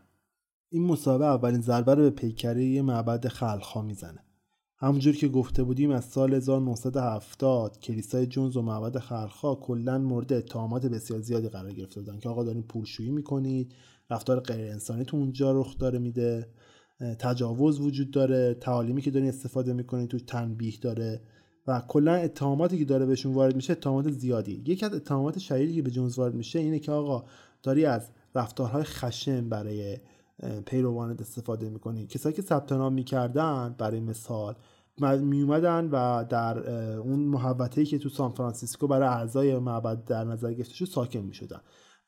[0.70, 4.24] این مسابقه اولین ضربه رو به پیکره معبد خلخا می‌زنه.
[4.78, 10.86] همونجور که گفته بودیم از سال 1970 کلیسای جونز و معبد خلخا کلا مورد اتهامات
[10.86, 13.74] بسیار زیادی قرار گرفته بودن که آقا دارین پولشویی می‌کنید
[14.10, 16.48] رفتار غیر انسانی تو اونجا رخ داره میده
[17.20, 21.22] تجاوز وجود داره تعالیمی که دارین استفاده می‌کنید تو تنبیه داره
[21.68, 24.64] و کلا اتهاماتی که داره بهشون وارد میشه اتهامات زیادی.
[24.66, 27.26] یکی از اتهامات شدیدی که به جونز وارد میشه اینه که آقا
[27.64, 29.98] داری از رفتارهای خشن برای
[30.66, 32.08] پیروانت استفاده می‌کنی.
[32.08, 34.56] کسایی که ثبت نام می‌کردن برای مثال
[35.22, 40.74] میومدن و در اون محوطه‌ای که تو سان فرانسیسکو برای اعضای معبد در نظر گرفته
[40.74, 41.60] شد ساکن می‌شدن.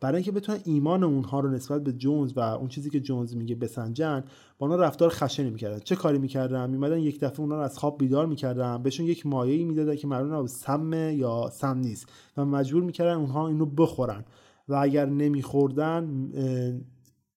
[0.01, 3.55] برای اینکه بتونن ایمان اونها رو نسبت به جونز و اون چیزی که جونز میگه
[3.55, 4.23] بسنجن
[4.57, 5.79] با اونا رفتار خشنی می‌کردن.
[5.79, 8.83] چه کاری می‌کردن؟ میمدن یک دفعه اونا رو از خواب بیدار می‌کردن.
[8.83, 12.09] بهشون یک مایعی می‌دادن که معلوم سم یا سم نیست.
[12.37, 14.25] و مجبور می‌کردن اونها اینو بخورن.
[14.67, 16.31] و اگر نمیخوردن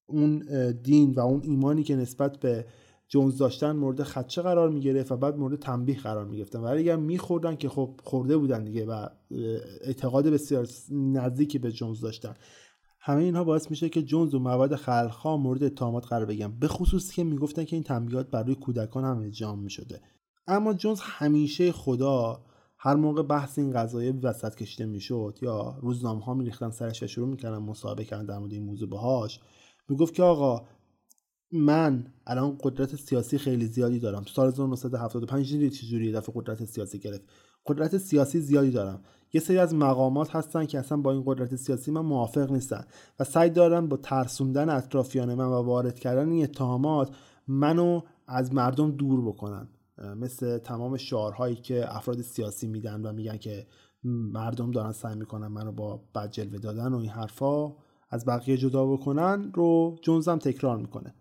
[0.08, 0.42] اون
[0.82, 2.64] دین و اون ایمانی که نسبت به
[3.08, 6.60] جونز داشتن مورد خدشه قرار می‌گرفت و بعد مورد تنبیه قرار می‌گرفتن.
[6.60, 9.06] ولی اگر میخوردن که خب خورده بودن دیگه و
[9.80, 12.34] اعتقاد بسیار نزدیکی به جونز داشتن.
[13.00, 16.58] همه اینها باعث میشه که جونز و مواد خلخا مورد اتهامات قرار بگیرن.
[16.60, 20.00] به خصوص که می‌گفتن که این تنبیهات برای کودکان هم انجام می‌شده.
[20.46, 22.44] اما جونز همیشه خدا
[22.78, 27.28] هر موقع بحث این قضایه وسط کشیده می‌شد یا روزنامه ها میریختن سرش و شروع
[27.28, 29.40] می‌کردن مصاحبه کردن در مورد این موضوع باهاش
[29.88, 30.62] می‌گفت که آقا
[31.52, 34.22] من الان قدرت سیاسی خیلی زیادی دارم.
[34.22, 37.22] تو سال 1975 دیدید چجوری دفعه قدرت سیاسی گرفت.
[37.66, 39.02] قدرت سیاسی زیادی دارم.
[39.32, 42.84] یه سری از مقامات هستن که اصلا با این قدرت سیاسی من موافق نیستن
[43.18, 47.14] و سعی دارم با ترسوندن اطرافیان من و وارد کردن این اتهامات
[47.48, 49.68] منو از مردم دور بکنن.
[50.16, 53.66] مثل تمام شعارهایی که افراد سیاسی میدن و میگن که
[54.04, 57.72] مردم دارن سعی می‌کنن منو با بد جلوه دادن و این حرفا.
[58.10, 61.14] از بقیه جدا بکنن رو جونز هم تکرار می‌کنه.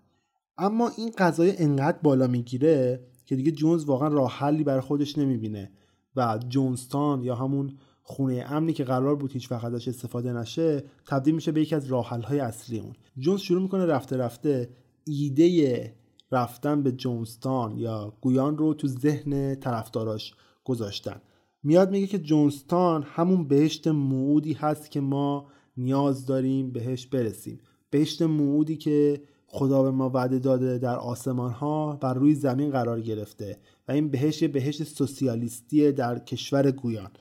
[0.58, 5.72] اما این قضایه انقدر بالا می‌گیره که دیگه جونز واقعا راه حلی برای خودش نمی‌بینه
[6.16, 11.36] و جونستان یا همون خونه امنی که قرار بود هیچ وقت ازش استفاده نشه تبدیل
[11.36, 12.94] میشه به یکی از راه های اصلی اون.
[13.18, 14.70] جونز شروع می‌کنه رفته رفته
[15.06, 15.96] ایده
[16.32, 21.22] رفتن به جونستان یا گویان رو تو ذهن طرفداراش گذاشتن.
[21.64, 25.48] میاد میگه که جونستان همون بهشت موعودی هست که ما
[25.78, 27.60] نیاز داریم بهش برسیم.
[27.90, 33.02] بهشت موعودی که خدا به ما وعده داده در آسمان ها بر روی زمین قرار
[33.02, 37.12] گرفته و این بهشت بهشت سوسیالیستی در کشور گویان.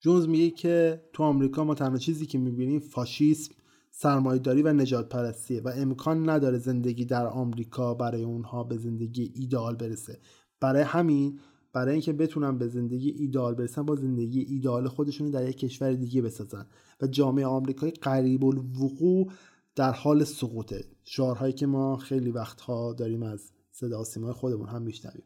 [0.00, 3.54] جونز میگه که تو آمریکا ما تنها چیزی که می‌بینیم فاشیسم
[3.90, 9.76] سرمایهداری و نجات پرستیه و امکان نداره زندگی در آمریکا برای اونها به زندگی ایدئال
[9.76, 10.18] برسه.
[10.60, 11.38] برای همین
[11.74, 16.22] برای اینکه بتونن به زندگی ایدئال برسن با زندگی ایدئال خودشون در یک کشور دیگه
[16.22, 16.66] بسازن.
[17.02, 19.30] و جامعه آمریکایی قریب الوقوع
[19.76, 20.84] در حال سقوطه.
[21.04, 25.24] شعارهایی که ما خیلی وقتها داریم از صدا سیمای خودمون هم میشنویم.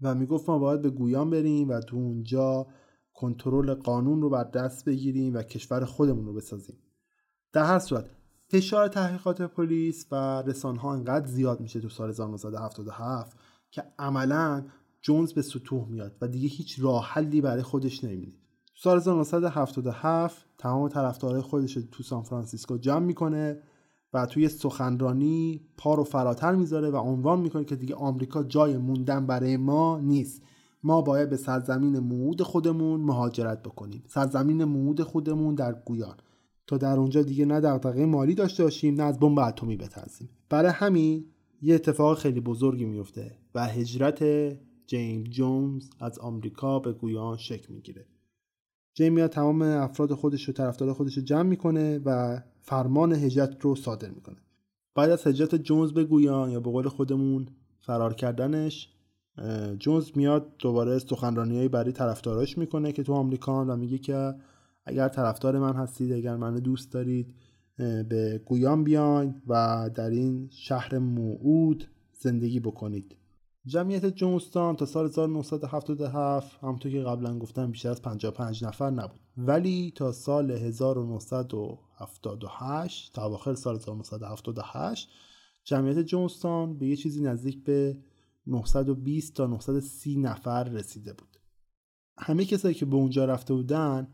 [0.00, 2.66] و می‌گفت ما باید به گویان بریم و تو اونجا
[3.14, 6.76] کنترل قانون رو بر دست بگیریم و کشور خودمون رو بسازیم.
[7.52, 8.10] در هر صورت
[8.48, 13.36] فشار تحقیقات پلیس و رسانه ها انقدر زیاد میشه تو سال 1977
[13.70, 14.64] که عملا
[15.06, 18.32] جونز به سطوح میاد و دیگه هیچ راه حلی برای خودش نمیده
[18.74, 23.62] سال 1977 تمام طرفدارای خودش تو سان فرانسیسکو جمع می‌کنه
[24.12, 29.26] و توی سخنرانی پا رو فراتر می‌ذاره و عنوان می‌کنه که دیگه آمریکا جای موندن
[29.26, 30.42] برای ما نیست.
[30.82, 34.04] ما باید به سرزمین موعود خودمون مهاجرت بکنیم.
[34.06, 36.16] سرزمین موعود خودمون در گویان.
[36.66, 40.28] تا در اونجا دیگه نه دغدغه مالی داشته باشیم نه از بمب اتمی بترسیم.
[40.48, 41.24] برای همین
[41.62, 44.22] یه اتفاق خیلی بزرگی میفته و هجرت
[44.86, 48.06] جیم جونز از آمریکا به گویان شکل می‌گیره.
[48.94, 53.74] جیم میاد تمام افراد خودش و طرفدار خودش رو جمع می‌کنه و فرمان هجرت رو
[53.74, 54.36] صادر می‌کنه.
[54.94, 57.46] بعد از هجرت جونز به گویان یا به قول خودمون
[57.80, 58.92] فرار کردنش
[59.78, 64.34] جونز میاد دوباره سخنرانیهایی برای طرفداراش می‌کنه که تو آمریکا و میگه که
[64.84, 67.34] اگر طرفدار من هستید اگر منو دوست دارید
[68.08, 73.16] به گویان بیاین و در این شهر موعود زندگی بکنید.
[73.66, 79.20] جمعیت جونستان تا سال 1977 همونطور که قبلا گفتم بیشتر از 55 نفر نبود.
[79.36, 85.08] ولی تا سال 1978 تا اواخر سال 1978
[85.64, 87.98] جمعیت جونستان به یه چیزی نزدیک به
[88.46, 91.36] 920 تا 930 نفر رسیده بود.
[92.18, 94.08] همه کسایی که به اونجا رفته بودن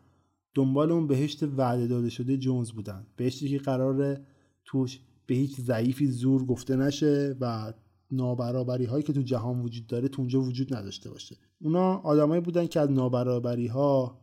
[0.54, 3.06] دنبال اون بهشت وعده داده شده جونز بودن.
[3.16, 4.20] بهشتی که قرار
[4.64, 7.72] توش به هیچ ضعیفی زور گفته نشه و
[8.12, 11.36] نابرابری هایی که تو جهان وجود داره تو اونجا وجود نداشته باشه.
[11.60, 14.20] اونا آدمایی بودن که از نابرابری ها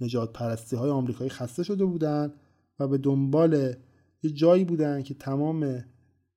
[0.00, 2.32] نجات پرستی های آمریکایی خسته شده بودن
[2.78, 3.74] و به دنبال
[4.22, 5.84] یه جایی بودن که تمام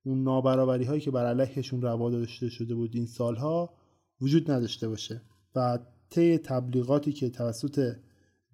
[0.04, 3.74] اون نابرابری هایی که بر علیهشون روا داشته شده بود این سالها
[4.20, 5.22] وجود نداشته باشه.
[5.54, 5.78] و
[6.10, 7.96] طی تبلیغاتی که توسط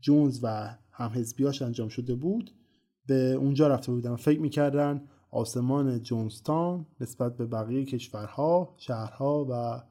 [0.00, 2.50] جونز و همحزبیاش انجام شده بود
[3.06, 5.02] به اونجا رفته بودن فکر می‌کردن
[5.36, 9.82] آسمان جونستان نسبت به بقیه کشورها شهرها و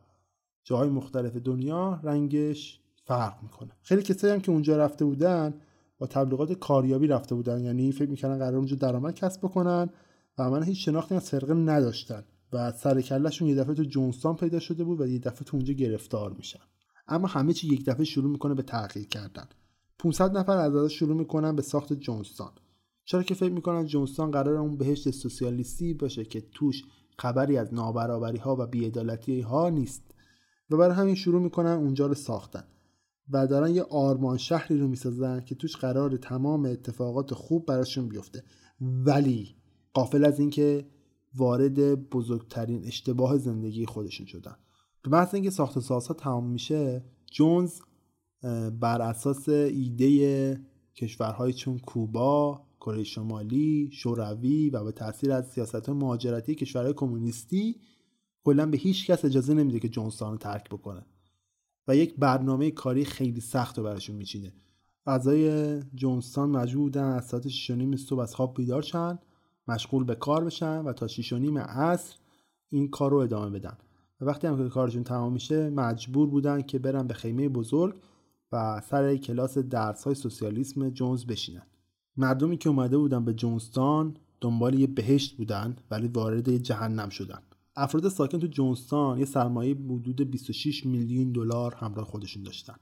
[0.63, 3.71] جاهای مختلف دنیا رنگش فرق می‌کنه.
[3.81, 5.53] خیلی کسایی هم که اونجا رفته بودن
[5.97, 7.61] با تبلیغات کاریابی رفته بودن.
[7.61, 9.89] یعنی فکر می‌کردن قرار اونجا درآمد کسب بکنن
[10.37, 14.59] و من هیچ شناختی از فرقه نداشتن و سر کلشون یه دفعه تو جونستان پیدا
[14.59, 16.59] شده بود و یه دفعه تو اونجا گرفتار میشن.
[17.07, 19.47] اما همه چی یک دفعه شروع می‌کنه به تغییر کردن.
[19.99, 22.51] 500 نفر از شروع می‌کنن به ساخت جونستان.
[23.05, 26.83] چرا که فکر می‌کنن جونستان قرار اون بهشت سوسیالیستی باشه که توش
[27.19, 30.03] خبری از نابرابری ها و بیعدالتی ها نیست.
[30.69, 32.63] و برای همین شروع می‌کنن اونجا رو ساختن.
[33.29, 38.43] و دارن یه آرمان شهری رو می‌سازن که توش قرار تمام اتفاقات خوب براشون بیفته.
[38.81, 39.55] ولی
[39.93, 40.85] قافل از اینکه
[41.35, 44.55] وارد بزرگترین اشتباه زندگی خودشون شدن.
[45.03, 47.81] به محض اینکه ساخت و سازها تمام میشه جونز
[48.79, 50.59] بر اساس ایده
[50.95, 57.75] کشورهایی چون کوبا کره شمالی شوروی و به تاثیر از سیاست مهاجرتی کشورهای کمونیستی
[58.43, 61.05] کلا به هیچ کس اجازه نمیده که جونستان رو ترک بکنه.
[61.87, 64.53] و یک برنامه کاری خیلی سخت رو براشون میچینه.
[65.05, 69.19] اعضای جونستان مجبور بودن از ساعت 6 نیم صبح از خواب بیدار شن
[69.67, 72.15] مشغول به کار بشن و تا 6 نیم عصر
[72.69, 73.77] این کار رو ادامه بدن.
[74.21, 77.95] و وقتی هم که کارشون تمام میشه مجبور بودن که برن به خیمه بزرگ
[78.51, 81.63] و سر کلاس درس های سوسیالیسم جونز بشینن.
[82.17, 87.39] مردمی که اومده بودن به جونستان دنبال یه بهشت بودن ولی وارد یه جهنم شدن.
[87.75, 92.75] افراد ساکن تو جونستان یه سرمایه حدود 26 میلیون دلار همراه خودشون داشتن.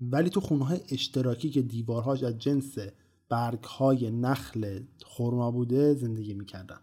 [0.00, 2.78] ولی تو خونه اشتراکی که دیوارهاش از جنس
[3.28, 6.78] برگ های نخل خرما بوده زندگی می‌کردن.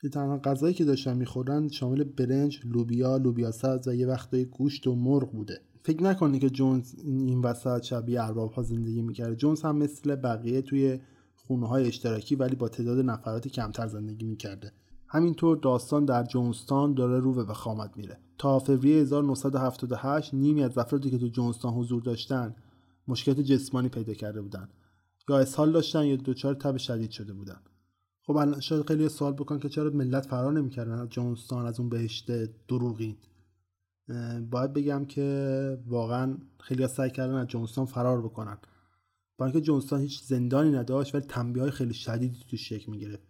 [0.00, 4.86] که تنها غذایی که داشتن می‌خورن شامل برنج، لوبیا، لوبیا سبز و یه وقتای گوشت
[4.86, 5.60] و مرغ بوده.
[5.82, 9.36] فکر نکنی که جونز این وسط شبیه ارباب ها زندگی می‌کرده.
[9.36, 10.98] جونز هم مثل بقیه توی
[11.48, 14.72] خونه های اشتراکی ولی با تعداد نفرات کمتر زندگی می‌کرده.
[15.06, 18.18] همینطور داستان در جونستان داره رو به وخامت میره.
[18.38, 22.54] تا فوریه 1978 نیمی از افرادی که تو جونستان حضور داشتن
[23.08, 24.68] مشکلات جسمانی پیدا کرده بودن.
[25.28, 27.60] یا اسهال داشتن یا دچار تب شدید شده بودن.
[28.22, 31.88] خب الان شاید خیلی سوال بکن که چرا ملت فرار نمی‌کردن از جونستان از اون
[31.88, 32.30] بهشت
[32.68, 33.16] دروغین؟
[34.50, 38.58] باید بگم که واقعا خیلی سعی کردن از جونستان فرار بکنن.
[39.38, 43.22] با اینکه جونستان هیچ زندانی نداشت ولی تنبیه های خیلی شدیدی تو شکل می‌گرفت.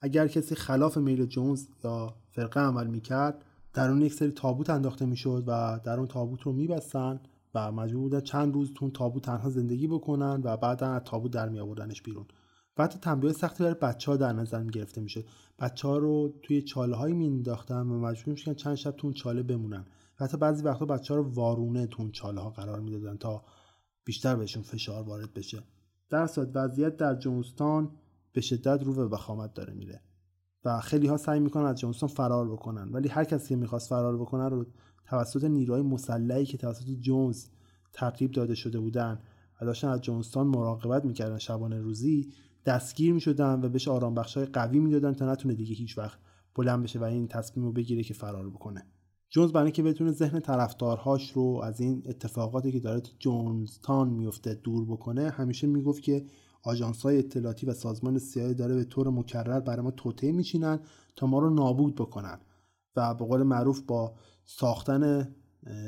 [0.00, 3.44] اگر کسی خلاف میل جونز یا فرقه عمل می‌کرد
[3.74, 7.20] در اون یک سری تابوت انداخته می‌شد و در اون تابوت رو میبستن
[7.54, 11.48] و مجبور بودن چند روز تو تابوت تنها زندگی بکنن و بعدا از تابوت در
[11.48, 12.26] می آوردنش بیرون
[12.76, 15.24] بعد تنبیه سختی برای بچه ها در نظر گرفته می‌شد.
[15.58, 19.42] بچه ها رو توی چاله هایی می و مجبور میشن چند شب تو اون چاله
[19.42, 19.84] بمونن.
[20.20, 23.44] و حتی بعضی وقتا بچه ها رو وارونه تو اون چاله ها قرار می‌دادن تا
[24.04, 25.62] بیشتر بهشون فشار وارد بشه.
[26.10, 27.90] در صورت وضعیت در جونستان
[28.32, 30.00] به شدت رو به وخامت داره میره.
[30.64, 32.92] و خیلی ها سعی می‌کنن از جونستان فرار بکنن.
[32.92, 34.66] ولی هر کسی که می‌خواست فرار بکنه رو
[35.06, 37.46] توسط نیروهای مسلحی که توسط جونز
[37.92, 39.18] ترتیب داده شده بودن
[39.60, 42.32] و داشتن از جونستان مراقبت می‌کردن شبانه روزی
[42.66, 44.22] دستگیر می‌شدن و بهش آرام
[44.52, 46.18] قوی می‌دادن تا نتونه دیگه هیچ وقت
[46.54, 48.86] بلند بشه و این تصمیم رو بگیره که فرار بکنه.
[49.32, 54.54] جونز برای اینکه بتونه ذهن طرفدارهاش رو از این اتفاقاتی که داره تو جونزتان میفته
[54.54, 56.26] دور بکنه همیشه می‌گفت که
[56.62, 60.80] آژانس های اطلاعاتی و سازمان سیاه داره به طور مکرر برای ما توطئه میچینن
[61.16, 62.38] تا ما رو نابود بکنن
[62.96, 64.14] و به قول معروف با
[64.44, 65.28] ساختن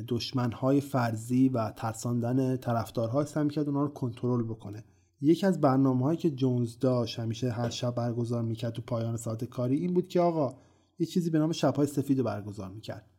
[0.08, 4.84] دشمنهای فرضی و ترساندن طرفدارها سعی کرد اونا رو کنترل بکنه.
[5.20, 9.44] یکی از برنامه هایی که جونز داشت همیشه هر شب برگزار می‌کرد تو پایان ساعت
[9.44, 10.54] کاری این بود که آقا
[10.98, 13.13] یه چیزی به نام شبهای سفید رو برگزار می‌کرد.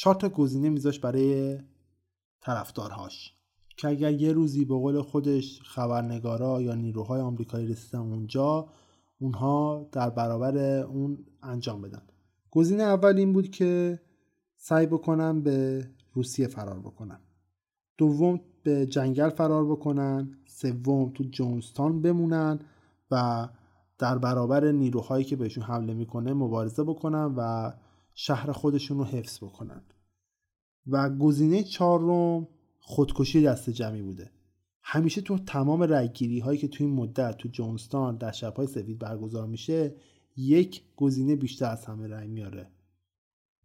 [0.00, 1.58] چهار تا گزینه میذاش برای
[2.40, 3.34] طرفدارهاش.
[3.76, 8.68] که اگر یه روزی به قول خودش خبرنگارا یا نیروهای آمریکایی رسیدن اونجا
[9.18, 12.02] اونها در برابر اون انجام بدن.
[12.50, 14.00] گزینه اول این بود که
[14.56, 17.20] سعی بکنن به روسیه فرار بکنن.
[17.98, 20.38] دوم به جنگل فرار بکنن.
[20.46, 22.58] سوم تو جونستان بمونن
[23.10, 23.48] و
[23.98, 27.72] در برابر نیروهایی که بهشون حمله می‌کنه مبارزه بکنن و
[28.22, 29.82] شهر خودشون رو حفظ بکنن.
[30.86, 32.48] و گزینه چهارم
[32.78, 34.30] خودکشی دست جمعی بوده.
[34.82, 39.46] همیشه تو تمام رگگیری هایی که تو این مدت تو جونستان در شبهای سفید برگزار
[39.46, 39.94] میشه
[40.36, 42.70] یک گزینه بیشتر از همه رأی میاره.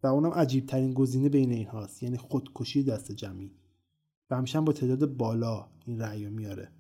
[0.03, 3.51] و اونم عجیب ترین گزینه بین این هاست یعنی خودکشی دست جمعی.
[4.29, 6.71] و همیشه با تعداد بالا این رأی میاره.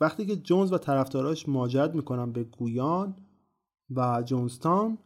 [0.00, 3.16] وقتی که جونز و طرفداراش ماجرت می‌کنن به گویان
[3.90, 4.98] و جونستان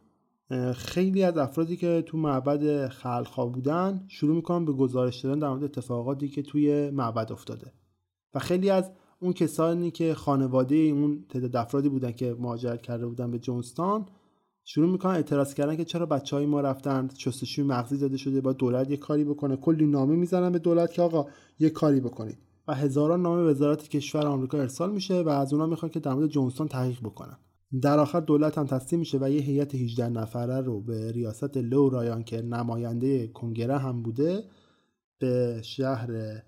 [0.75, 5.63] خیلی از افرادی که تو معبد خلخا بودن شروع می‌کنن به گزارش دادن در مورد
[5.63, 7.73] اتفاقاتی که توی معبد افتاده.
[8.33, 13.31] و خیلی از اون کسانی که خانواده اون تعداد افرادی بودن که مهاجرت کرده بودن
[13.31, 14.05] به جونستان
[14.63, 18.53] شروع می‌کنن اعتراض کردن که چرا بچه های ما رفتن شستشوی مغزی داده شده با
[18.53, 19.55] دولت یه کاری بکنه.
[19.55, 21.25] کلی نامه می‌زنن به دولت که آقا
[21.59, 22.37] یه کاری بکنید.
[22.67, 26.29] و هزاران نامه وزارت کشور آمریکا ارسال میشه و از اونا می‌خوان که در مورد
[26.29, 27.37] جونستان تحقیق بکنن.
[27.81, 31.89] در آخر دولت هم تسلیم میشه و یه هیئت 18 نفره رو به ریاست لو
[31.89, 34.43] رایان که نماینده کنگره هم بوده
[35.19, 36.41] به شهر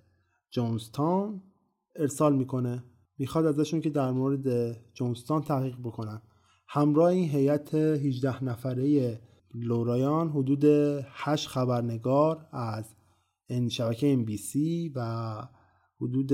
[0.51, 1.41] جونستان
[1.95, 2.83] ارسال می‌کنه.
[3.17, 6.21] می‌خواد ازشون که در مورد جونستان تحقیق بکنن.
[6.67, 9.19] همراه این هیئت 18 نفره
[9.55, 10.65] لورایان حدود
[11.05, 12.95] 8 خبرنگار از
[13.69, 14.55] شبکه NBC
[14.95, 15.47] و
[16.01, 16.31] حدود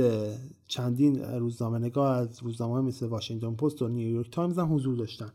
[0.67, 5.31] چندین روزنامه نگار از روزنامه مثل واشنگتن پست و نیویورک تایمز هم حضور داشتن.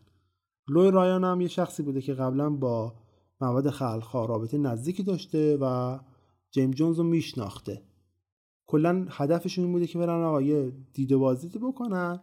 [0.69, 2.95] لئو رایان هم یه شخصی بوده که قبلا با
[3.41, 5.99] معبد خلق‌ها رابطه نزدیکی داشته و
[6.51, 7.83] جیم جونز رو میشناخته.
[8.67, 12.21] کلا هدفشون این بوده که برن آقا یه دیداری بکنن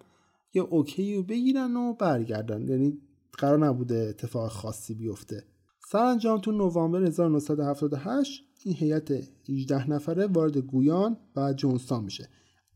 [0.53, 2.67] یه OK رو بگیرن و برگردن.
[2.67, 2.97] یعنی
[3.37, 5.43] قرار نبوده اتفاق خاصی بیفته.
[5.87, 9.11] سرانجام تو نوامبر 1978 این هیئت
[9.49, 12.29] 18 نفره وارد گویان و جونستان میشه.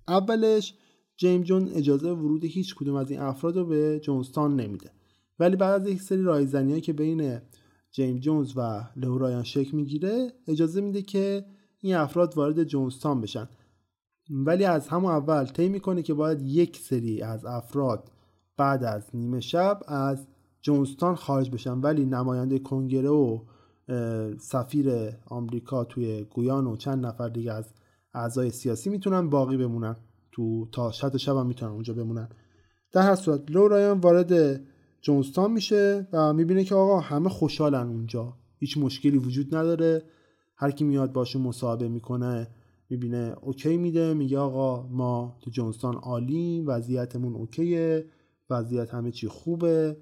[0.07, 0.73] اولش
[1.17, 4.91] جیم جون اجازه ورود هیچ کدوم از این افراد رو به جونستان نمیده.
[5.39, 7.41] ولی بعد از یک سری رایزنی که بین
[7.91, 11.45] جیم جونز و لورایان شکل می‌گیره اجازه میده که
[11.79, 13.49] این افراد وارد جونستان بشن.
[14.29, 18.11] ولی از همون اول طی می‌کنه که باید یک سری از افراد
[18.57, 20.27] بعد از نیمه شب از
[20.61, 21.79] جونستان خارج بشن.
[21.79, 23.39] ولی نماینده کنگره و
[24.39, 24.91] سفیر
[25.27, 27.73] آمریکا توی گویان و چند نفر دیگه از
[28.13, 29.95] اعضای سیاسی می‌تونن باقی بمونن.
[30.31, 32.29] تو تا شب شب هم می‌تونن اونجا بمونن.
[32.91, 34.61] در هر صورت لو رایان وارد
[35.01, 38.33] جونستان میشه و می‌بینه که آقا همه خوشحالن اونجا.
[38.57, 40.03] هیچ مشکلی وجود نداره.
[40.55, 42.47] هر کی میاد باشه مصاحبه می‌کنه
[42.89, 44.13] می‌بینه اوکی میده.
[44.13, 48.05] میگه آقا ما تو جونستان عالی وضعیتمون اوکیه
[48.49, 49.97] وضعیت همه چی خوبه.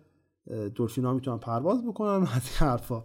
[0.75, 3.03] دلفینا می‌تونن پرواز بکنن از این حرفا.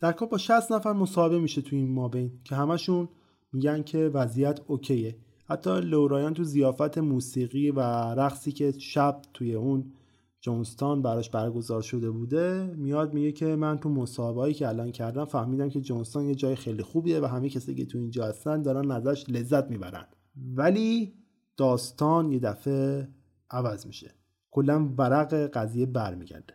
[0.00, 3.08] در کل با 60 نفر مصاحبه میشه تو این مابین که همشون
[3.52, 5.16] میگن که وضعیت اوکیه.
[5.48, 7.80] حتی لورایان تو زیافت موسیقی و
[8.14, 9.92] رقصی که شب توی اون
[10.40, 15.68] جونستان براش برگزار شده بوده میاد میگه که من تو مصاحبه‌ای که الان کردم فهمیدم
[15.68, 19.24] که جونستان یه جای خیلی خوبیه و همه کسی که تو اینجا هستن دارن ازش
[19.28, 20.06] لذت می‌برن.
[20.54, 21.14] ولی
[21.56, 23.08] داستان یه دفعه
[23.50, 24.14] عوض میشه.
[24.50, 26.54] کلا ورق قضیه برمیگرده.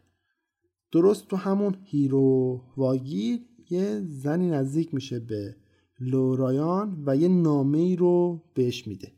[0.91, 5.55] درست تو همون هیرو واگیر یه زنی نزدیک میشه به
[5.99, 9.11] لورایان و یه نامه ای رو بهش میده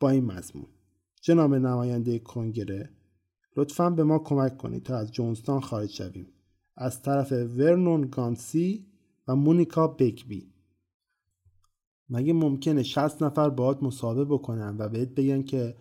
[0.00, 0.66] با این مضمون.
[1.22, 2.90] جناب نماینده کنگره؟
[3.56, 6.26] لطفا به ما کمک کنید تا از جونستان خارج شویم.
[6.76, 8.86] از طرف ورنون گانسی
[9.28, 10.52] و مونیکا بگبی.
[12.08, 15.76] مگه ممکنه 60 نفر باهات مصاحبه بکنن و بهت بگن که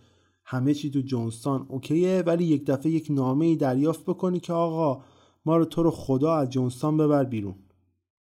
[0.45, 5.03] همه چی تو جونستان اوکیه ولی یک دفعه یک نامه ای دریافت بکنی که آقا
[5.45, 7.55] ما رو تو رو خدا از جونستان ببر بیرون.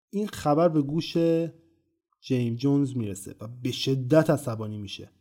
[0.09, 1.17] این خبر به گوش
[2.21, 5.11] جیم جونز می‌رسه و به شدت عصبانی میشه.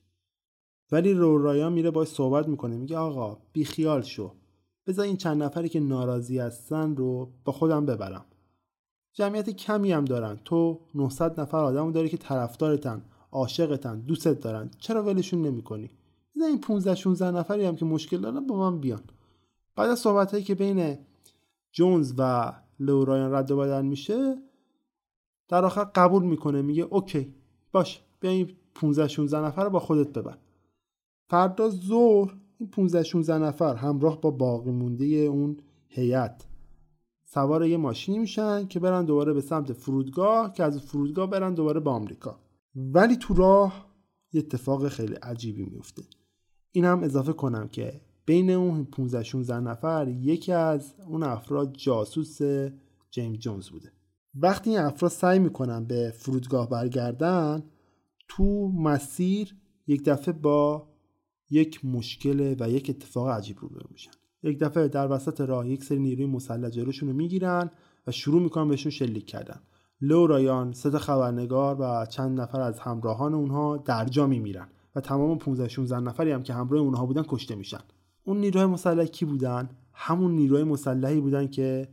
[0.93, 2.77] ولی رورایان میره باش صحبت می‌کنه.
[2.77, 4.33] میگه آقا بیخیال شو.
[4.87, 8.25] بذار این چند نفری که ناراضی هستن رو با خودم ببرم.
[9.13, 10.39] جمعیت کمی هم دارن.
[10.45, 14.71] تو 900 نفر آدم داری که طرفدارتن عاشقتن دوستت دارن.
[14.79, 15.91] چرا ولشون نمی‌کنی؟
[16.37, 19.03] بذار این 15 16 نفری هم که مشکل دارن با من بیان.
[19.77, 20.99] بعد از صحبت هایی که بین
[21.75, 24.43] جونز و لورایان رد و بدل میشه
[25.49, 27.35] در آخر قبول می‌کنه میگه اوکی
[27.73, 30.39] باش بیا این 15 16 نفر رو با خودت ببر
[31.31, 35.57] فردا ظهر این 15 16 نفر همراه با باقی مونده اون
[35.89, 36.47] هیئت
[37.25, 41.81] سوار یه ماشینی میشن که برن دوباره به سمت فرودگاه که از فرودگاه برن دوباره
[41.81, 42.41] به آمریکا.
[42.77, 43.87] ولی تو راه
[44.33, 46.03] یه اتفاق خیلی عجیبی میفته
[46.73, 52.39] این هم اضافه کنم که بین اون 15 16 نفر یکی از اون افراد جاسوس
[53.11, 53.93] جیمز جونز بوده.
[54.35, 57.63] وقتی این افراد سعی می‌کنن به فرودگاه برگردن
[58.29, 59.57] تو مسیر
[59.87, 60.89] یک دفعه با
[61.51, 64.11] یک مشکل و یک اتفاق عجیب روبرو میشن.
[64.43, 67.71] یک دفعه در وسط راه یک سری نیروی مسلح جلوشون رو می‌گیرن
[68.07, 69.61] و شروع می‌کنن بهشون شلیک کردن.
[70.01, 75.69] لو رایان سه خبرنگار و چند نفر از همراهان اونها درجا میمیرن و تمام 15
[75.69, 77.81] 16 نفری هم که همراه اونها بودن کشته میشن.
[78.25, 79.69] اون نیروهای مسلح کی بودن.
[79.93, 81.89] همون نیروهای مسلحی بودن که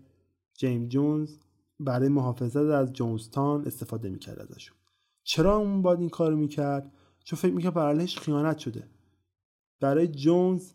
[0.53, 1.37] جیم جونز
[1.79, 4.77] برای محافظت از جونستان استفاده می‌کرد ازشون.
[5.23, 6.91] چرا اون باید این کارو می‌کرد؟
[7.23, 8.87] چون فکر می‌کرد بر خیانت شده.
[9.79, 10.71] برای جونز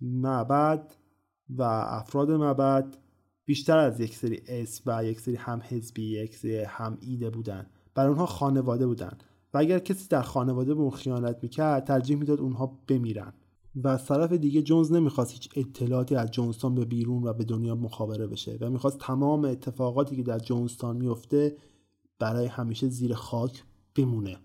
[0.00, 0.94] معبد
[1.48, 2.96] و افراد معبد
[3.44, 7.66] بیشتر از یک سری اسم و یک سری هم حزبی یک سری هم ایده بودن.
[7.94, 9.18] برای اونها خانواده بودن.
[9.54, 13.32] و اگر کسی در خانواده به اون خیانت می‌کرد ترجیح می‌داد اونها بمیرن.
[13.84, 17.74] و از طرف دیگه جونز نمی‌خواست هیچ اطلاعاتی از جونستان به بیرون و به دنیا
[17.74, 21.56] مخابره بشه و می‌خواست تمام اتفاقاتی که در جونستان میفته
[22.18, 23.64] برای همیشه زیر خاک
[23.96, 24.36] بمونه.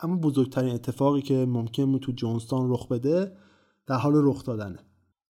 [0.00, 3.36] اما بزرگترین اتفاقی که ممکن بود تو جونستان رخ بده
[3.86, 4.78] در حال رخ دادنه.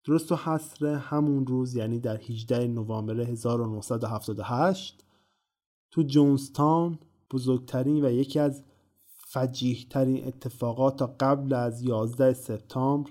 [0.05, 5.05] درست و حصر همون روز یعنی در 18 نوامبر 1978
[5.91, 6.99] تو جونستان
[7.31, 8.63] بزرگترین و یکی از
[9.07, 13.11] فجیح ترین اتفاقات تا قبل از 11 سپتامبر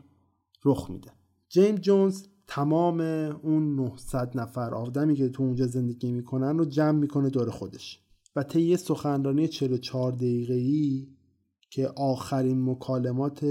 [0.65, 1.11] رخ میده.
[1.49, 3.01] جیم جونز تمام
[3.43, 7.99] اون 900 نفر آدمی که تو اونجا زندگی می‌کنن رو جمع می‌کنه دور خودش.
[8.35, 11.07] و طی سخنرانی 44 دقیقه‌ای
[11.69, 13.45] که آخرین مکالمات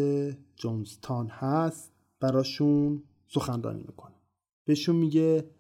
[0.57, 4.15] جونستان هست براشون سخنرانی می‌کنه.
[4.65, 5.51] بهشون میگه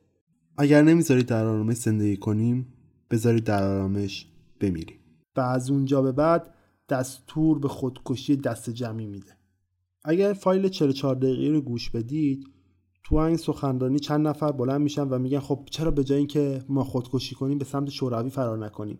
[0.59, 2.72] اگر نمی‌ذارید در آرامش زندگی کنیم
[3.11, 4.26] بذارید در آرامش
[4.61, 4.98] بمیریم.
[5.36, 6.55] و از اونجا به بعد
[6.88, 9.36] دستور به خودکشی دست جمعی میده.
[10.05, 12.44] اگر فایل 44 دقیقه رو گوش بدید
[13.05, 16.84] تو این سخنرانی چند نفر بلند میشن و میگن خب چرا به جای اینکه ما
[16.84, 18.98] خودکشی کنیم به سمت شوروی فرار نکنیم؟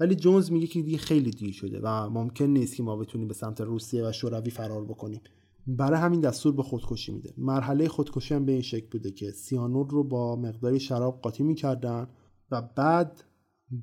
[0.00, 3.34] ولی جونز میگه که دیگه خیلی دیر شده و ممکن نیست که ما بتونیم به
[3.34, 5.20] سمت روسیه و شوروی فرار بکنیم.
[5.66, 7.34] برای همین دستور به خودکشی میده.
[7.38, 12.08] مرحله خودکشی هم به این شکل بوده که سیانور رو با مقداری شراب قاطی می‌کردن
[12.50, 13.24] و بعد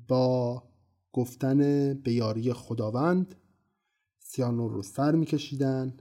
[0.07, 0.63] با
[1.11, 1.57] گفتن
[1.93, 3.35] به یاری خداوند
[4.19, 5.97] سیانور رو سر میکشیدن.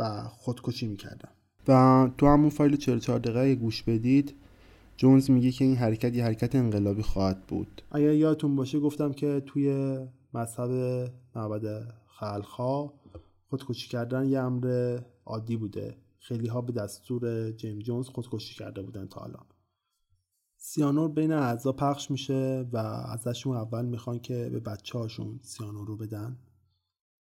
[0.00, 1.30] و خودکشی می‌کردن
[1.68, 4.34] و تو همون فایل 44 دقیقه گوش بدید
[4.96, 7.82] جونز میگه که این حرکت یه حرکت انقلابی خواهد بود.
[7.90, 9.98] اگر یادتون باشه گفتم که توی
[10.34, 10.70] مذهب
[11.36, 12.92] معبد خلخا
[13.50, 15.96] خودکشی کردن یه امر عادی بوده.
[16.18, 19.44] خیلی ها به دستور جیم جونز خودکشی کرده بودن تا الان.
[20.56, 25.96] سیانور بین اعضا پخش میشه و ازشون اول می‌خوان که به بچه هاشون سیانور رو
[25.96, 26.36] بدن.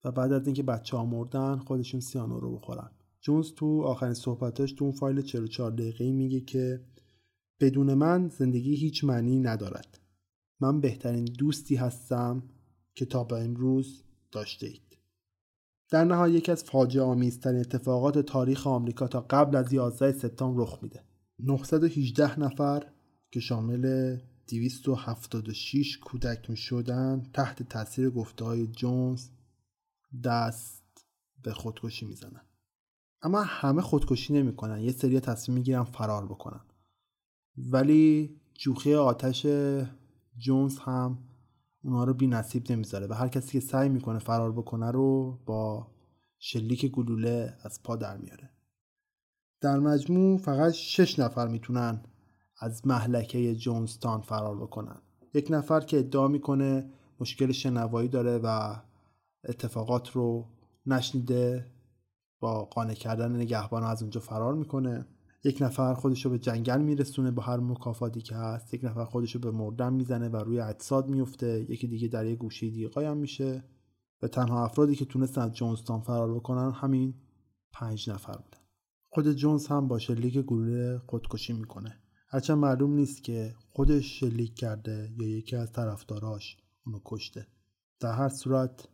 [0.03, 2.91] و بعد از اینکه بچه ها مردن خودشون سیانور رو بخورن.
[3.21, 6.81] جونز تو آخرین صحبتاش تو اون فایل 44 دقیقه میگه که
[7.59, 9.99] بدون من زندگی هیچ معنی ندارد.
[10.59, 12.43] من بهترین دوستی هستم
[12.95, 14.97] که تا به امروز داشته اید.
[15.89, 20.79] در نهایت یکی از فاجعه آمیزترین اتفاقات تاریخ آمریکا تا قبل از 11 سپتامبر رخ
[20.81, 21.03] میده.
[21.39, 22.83] 918 نفر
[23.31, 24.17] که شامل
[24.47, 29.27] 276 کودک می شدن تحت تاثیر گفته های جونز
[30.23, 31.07] دست
[31.43, 32.41] به خودکشی می‌زنن.
[33.21, 34.81] اما همه خودکشی نمی‌کنن.
[34.81, 36.61] یه سری تصمیم می‌گیرن فرار بکنن.
[37.57, 39.45] ولی جوخه آتش
[40.37, 41.17] جونز هم
[41.83, 45.87] اونها رو بی نصیب نمی‌ذاره و هر کسی که سعی می‌کنه فرار بکنه رو با
[46.39, 48.49] شلیک گلوله از پا در میاره.
[49.61, 52.03] در مجموع فقط شش نفر می‌تونن
[52.59, 55.01] از محلکه جونستان فرار بکنن.
[55.33, 56.89] یک نفر که ادعا می‌کنه
[57.19, 58.75] مشکل شنوایی داره و
[59.47, 60.47] اتفاقات رو
[60.85, 61.71] نشنیده
[62.39, 65.05] با قانع کردن نگهبان از اونجا فرار می‌کنه.
[65.43, 68.73] یک نفر خودش رو به جنگل میرسونه با هر مکافاتی که هست.
[68.73, 72.35] یک نفر خودش رو به مردن می‌زنه و روی اجساد میفته یکی دیگه در یه
[72.35, 73.63] گوشه دیگه قایم میشه.
[74.21, 77.13] و تنها افرادی که تونستن از جونستان فرار بکنن همین
[77.73, 78.61] پنج نفر بودن.
[79.09, 81.99] خود جونز هم با شلیک گلوله خودکشی می‌کنه.
[82.29, 87.47] هرچند معلوم نیست که خودش شلیک کرده یا یکی از طرفداراش اونو کشته.
[87.99, 88.87] در هر صورت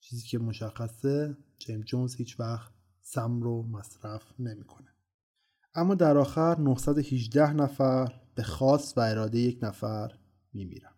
[0.00, 4.94] چیزی که مشخصه جیم جونز هیچ وقت سم رو مصرف نمی‌کنه.
[5.74, 10.18] اما در آخر 918 نفر به خاص و اراده یک نفر
[10.52, 10.94] میمیرن.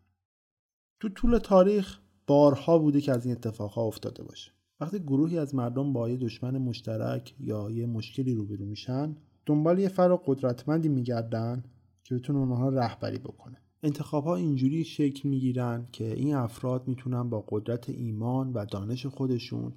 [1.01, 4.53] تو طول تاریخ بارها بوده که از این اتفاقها افتاده باشه.
[4.81, 9.89] وقتی گروهی از مردم با یه دشمن مشترک یا یه مشکلی روبرو میشن دنبال یه
[9.89, 11.65] فرق قدرتمندی میگردن
[12.05, 13.62] که بتونه اونها رهبری بکنه.
[13.83, 19.73] انتخاب ها اینجوری شکل می‌گیرن که این افراد می‌تونن با قدرت ایمان و دانش خودشون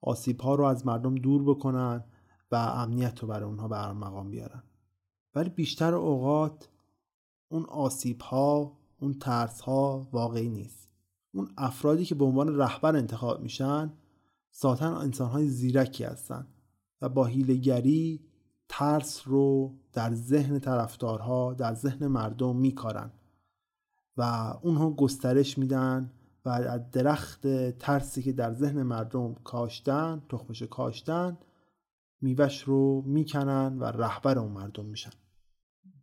[0.00, 2.04] آسیب ها رو از مردم دور بکنن
[2.50, 4.62] و امنیت رو برای اونها بر مقام بیارن.
[5.34, 6.68] ولی بیشتر اوقات
[7.48, 10.88] اون آسیب ها اون ترس ها واقعی نیست.
[11.34, 13.92] اون افرادی که به عنوان رهبر انتخاب میشن
[14.60, 16.46] ذاتا انسان های زیرکی هستن
[17.02, 18.20] و با هیلگری
[18.68, 23.10] ترس رو در ذهن طرفدارها در ذهن مردم میکارن.
[24.18, 24.22] و
[24.62, 26.10] اونها گسترش میدن
[26.44, 31.38] و از درخت ترسی که در ذهن مردم کاشتن تخمش کاشتن
[32.20, 35.10] میوش رو می‌کنن و رهبر اون مردم میشن.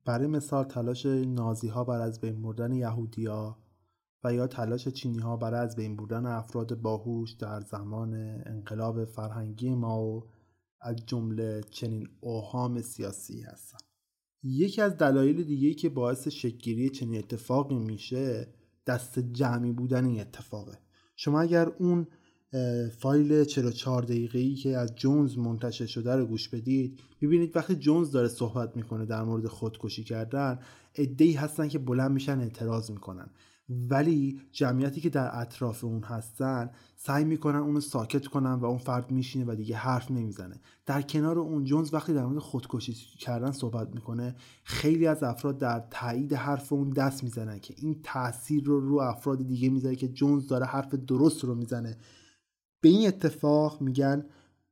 [0.06, 3.58] برای مثال تلاش نازی ها بر از بین بردن یهودیا
[4.24, 8.14] و یا تلاش چینی ها برای از بین بردن افراد باهوش در زمان
[8.46, 10.24] انقلاب فرهنگی ما و
[10.82, 13.85] از جمله چنین اوهام سیاسی هستن.
[14.46, 18.48] یکی از دلایل دیگه که باعث شکگیری چنین اتفاقی میشه
[18.88, 20.78] دست جمعی بودن این اتفاقه.
[21.16, 22.08] شما اگر اون
[23.00, 28.12] فایل 44 دقیقه ای که از جونز منتشر شده رو گوش بدید می‌بینید وقتی جونز
[28.12, 30.60] داره صحبت می‌کنه در مورد خودکشی کردن
[30.96, 33.30] ادهی هستن که بلند میشن اعتراض می‌کنن.
[33.70, 39.12] ولی جمعیتی که در اطراف اون هستن سعی می‌کنن اونو ساکت کنن و اون فرد
[39.12, 40.60] میشینه و دیگه حرف نمی‌زنه.
[40.86, 45.88] در کنار اون جونز وقتی در مورد خودکشی کردن صحبت می‌کنه خیلی از افراد در
[45.92, 50.48] تایید حرف اون دست می‌زنن که این تاثیر رو رو افراد دیگه می‌ذاره که جونز
[50.48, 51.98] داره حرف درست رو می‌زنه.
[52.82, 54.26] به این اتفاق میگن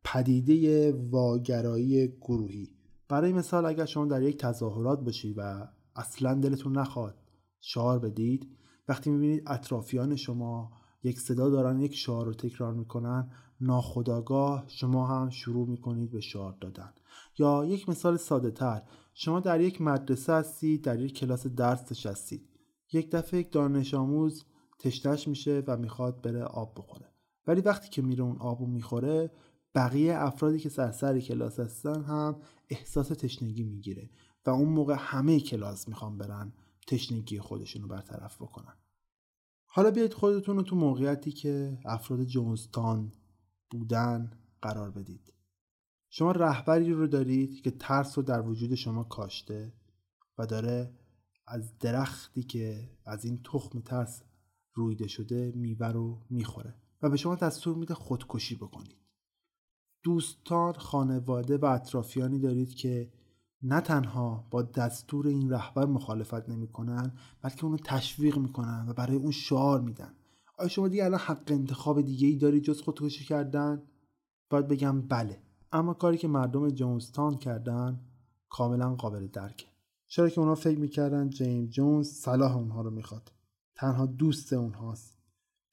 [0.04, 2.70] پدیده واگرایی گروهی.
[3.10, 7.16] برای مثال اگر شما در یک تظاهرات باشید و اصلا دلتون نخواد
[7.62, 8.48] شعار بدید
[8.88, 10.71] وقتی می‌بینید اطرافیان شما
[11.03, 13.31] یک صدا دارن یک شعار رو تکرار می‌کنن
[13.61, 16.93] ناخداگاه شما هم شروع می‌کنید به شعار دادن.
[17.38, 18.81] یا یک مثال ساده تر
[19.13, 22.49] شما در یک مدرسه هستید در یک کلاس درس نشستید
[22.93, 24.45] یک دفعه یک دانش آموز
[24.79, 27.13] تشتش میشه و می‌خواد بره آب بخوره.
[27.47, 29.31] ولی وقتی که میره اون آبو می‌خوره
[29.75, 32.36] بقیه افرادی که سرسر کلاس هستن هم
[32.69, 34.09] احساس تشنگی می‌گیره
[34.45, 36.53] و اون موقع همه کلاس می‌خوان برن
[36.88, 38.77] تشنگی خودشون رو برطرف بکنن.
[39.65, 43.13] حالا بیایید خودتون رو تو موقعیتی که افراد جونستان
[43.71, 44.31] بودن
[44.61, 45.34] قرار بدید.
[46.09, 49.73] شما رهبری رو دارید که ترس رو در وجود شما کاشته
[50.38, 50.93] و داره
[51.47, 54.23] از درختی که از این تخم ترس
[54.73, 58.97] رویده شده میوه رو می‌خوره و به شما دستور میده خودکشی بکنید.
[60.03, 63.13] دوستان خانواده و اطرافیانی دارید که
[63.64, 67.11] نه تنها با دستور این رهبر مخالفت نمی‌کنن
[67.41, 70.14] بلکه اونو تشویق می‌کنن و برای اون شعار میدن.
[70.57, 73.82] آیا شما دیگه الان حق انتخاب دیگه ای دارید جز خودکشی کردن؟
[74.49, 75.41] باید بگم بله.
[75.72, 78.01] اما کاری که مردم جونستان کردن
[78.49, 79.66] کاملا قابل درکه
[80.07, 83.32] چرا که اونا فکر می‌کردن جیم جونز صلاح اونها رو می‌خواد.
[83.76, 85.18] تنها دوست اونهاست.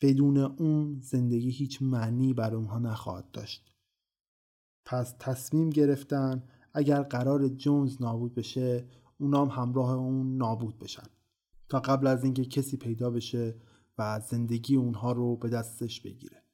[0.00, 3.74] بدون اون زندگی هیچ معنی برای اونها نخواهد داشت.
[4.84, 6.42] پس تصمیم گرفتن
[6.74, 11.06] اگر قرار جونز نابود بشه اونام همراه اون نابود بشن.
[11.68, 13.54] تا قبل از اینکه کسی پیدا بشه
[13.98, 16.44] و زندگی اونها رو به دستش بگیره.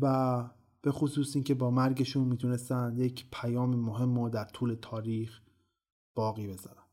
[0.00, 0.44] و
[0.82, 5.40] به خصوص اینکه با مرگشون می‌تونستن یک پیام مهم رو در طول تاریخ
[6.14, 6.85] باقی بذارم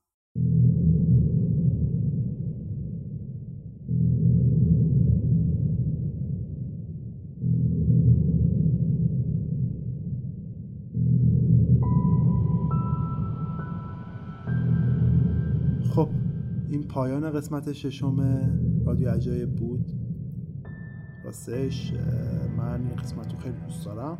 [16.93, 18.19] پایان قسمت ششم
[18.85, 19.91] رادیو عجایب بود.
[21.25, 21.93] راستش
[22.57, 24.17] من این قسمت رو خیلی دوست دارم.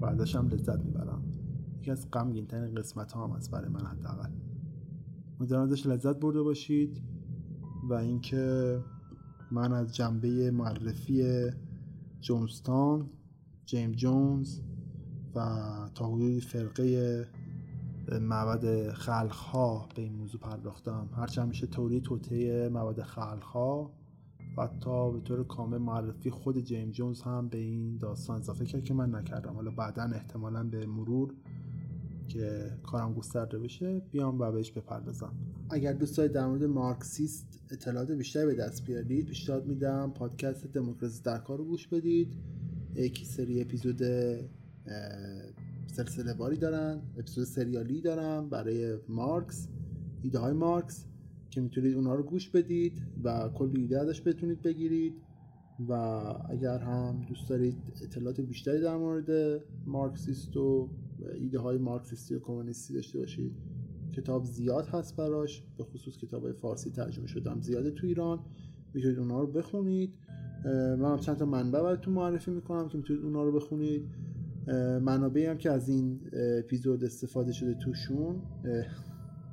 [0.00, 1.22] و ازشم لذت می‌برم.
[1.80, 4.30] یکی از غمگین ترین قسمت ها هم از برای من حداقل.
[5.40, 7.02] امیدوارم ازش لذت برده باشید
[7.88, 8.78] و اینکه
[9.50, 11.46] من از جنبه معرفی
[12.20, 13.10] جونستان
[13.64, 14.60] جیم جونز
[15.34, 15.40] و
[15.94, 17.26] تا حدودی فرقه
[18.12, 21.08] معبد خلقها به این موضوع پرداختم.
[21.16, 23.90] هرچند میشه توری توته معبد خلقها
[24.56, 28.84] و حتی به طور کامل معرفی خود جیم جونز هم به این داستان اضافه کرد
[28.84, 29.54] که من نکردم.
[29.54, 31.34] حالا بعدا احتمالا به مرور
[32.28, 35.32] که کارم گسترده بشه بیام و بهش بپردازم.
[35.70, 41.22] اگر دوست دارید در مورد مارکسیست اطلاعات بیشتری به دست بیارید پیشنهاد میدم پادکست دموکراسی
[41.22, 42.36] در کار رو گوش بدید.
[42.94, 44.02] یکی سری اپیزود
[45.96, 49.68] سلسله واری دارن اپیزود سریالی دارن برای مارکس
[50.22, 51.06] ایده های مارکس
[51.50, 55.14] که می‌تونید اونها رو گوش بدید و کلی ایده ازش بتونید بگیرید
[55.88, 55.92] و
[56.50, 60.90] اگر هم دوست دارید اطلاعات بیشتری در مورد مارکسیست و
[61.34, 63.52] ایده های مارکسیستی و کمونیستی داشته باشید.
[64.12, 68.40] کتاب زیاد هست براش به خصوص کتاب های فارسی ترجمه شده هم زیاده تو ایران.
[68.94, 70.14] می‌تونید اونها رو بخونید.
[70.98, 74.08] من هم چند تا منبع براتون معرفی می‌کنم که می‌تونید اونها رو بخونید.
[75.02, 76.20] منابعی هم که از این
[76.58, 78.42] اپیزود استفاده شده توشون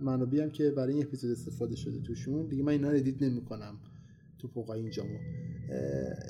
[0.02, 3.76] منابعی هم که برای این اپیزود استفاده شده توشون دیگه من اینا رو ادیت نمی‌کنم
[4.40, 5.18] تو پوقای اینجامو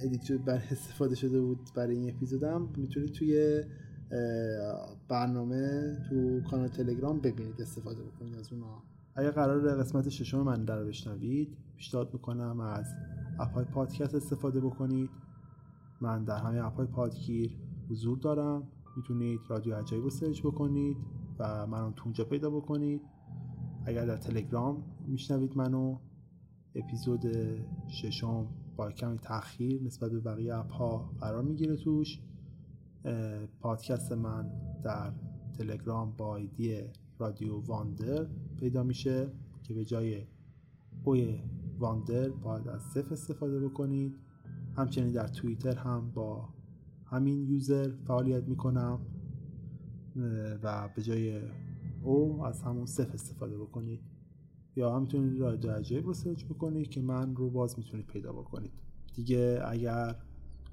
[0.04, 2.70] ادیت برای استفاده شده بود برای این اپیزودم.
[2.78, 3.64] می‌تونید توی
[5.10, 8.84] برنامه تو کانال تلگرام ببینید استفاده بکنید از اونها
[9.16, 12.86] اگر قرار قسمت ششم من در بشنوید پیشنهاد می‌کنم از
[13.40, 15.10] اپای پادکست استفاده بکنید.
[16.02, 17.52] من در همه اپای پادگیر
[17.94, 18.68] حضور دارم.
[18.98, 20.98] می‌تونید رادیو عجایب رو سرچ بکنید
[21.40, 23.02] و منو تو اونجا پیدا بکنید.
[23.86, 25.98] اگر در تلگرام میشنوید منو
[26.76, 27.26] اپیزود
[27.88, 32.20] ششم با کمی تاخیر نسبت به بقیه اپ ها قرار می‌گیره توش.
[33.60, 34.52] پادکست من
[34.84, 35.14] در
[35.58, 36.82] تلگرام با ایدی
[37.20, 38.28] رادیو واندر
[38.60, 39.32] پیدا میشه
[39.64, 40.24] که به جای
[41.04, 41.40] اوی
[41.80, 44.16] واندر باید از صفر استفاده بکنید.
[44.76, 46.50] همچنین در توییتر هم با
[47.14, 49.00] همین یوزر فعالیت می‌کنم
[50.64, 51.42] و به جای
[52.04, 54.00] او از همون صفر استفاده بکنید.
[54.76, 58.72] یا هم می‌تونید رادیو عجایب رو سرچ بکنید که من رو باز می‌تونید پیدا بکنید.
[59.16, 60.16] دیگه اگر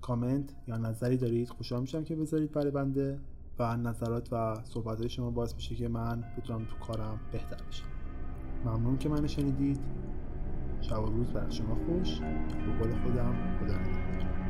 [0.00, 3.20] کامنت یا نظری دارید خوشحال میشم که بذارید برای بنده
[3.58, 7.86] و نظرات و صحبت های شما باعث میشه که من بتونم تو کارم بهتر بشم.
[8.64, 9.80] ممنون که منو شنیدید.
[10.80, 12.20] شب و روز برای شما خوش.
[12.20, 14.49] به قول خودم خدا نگهدار.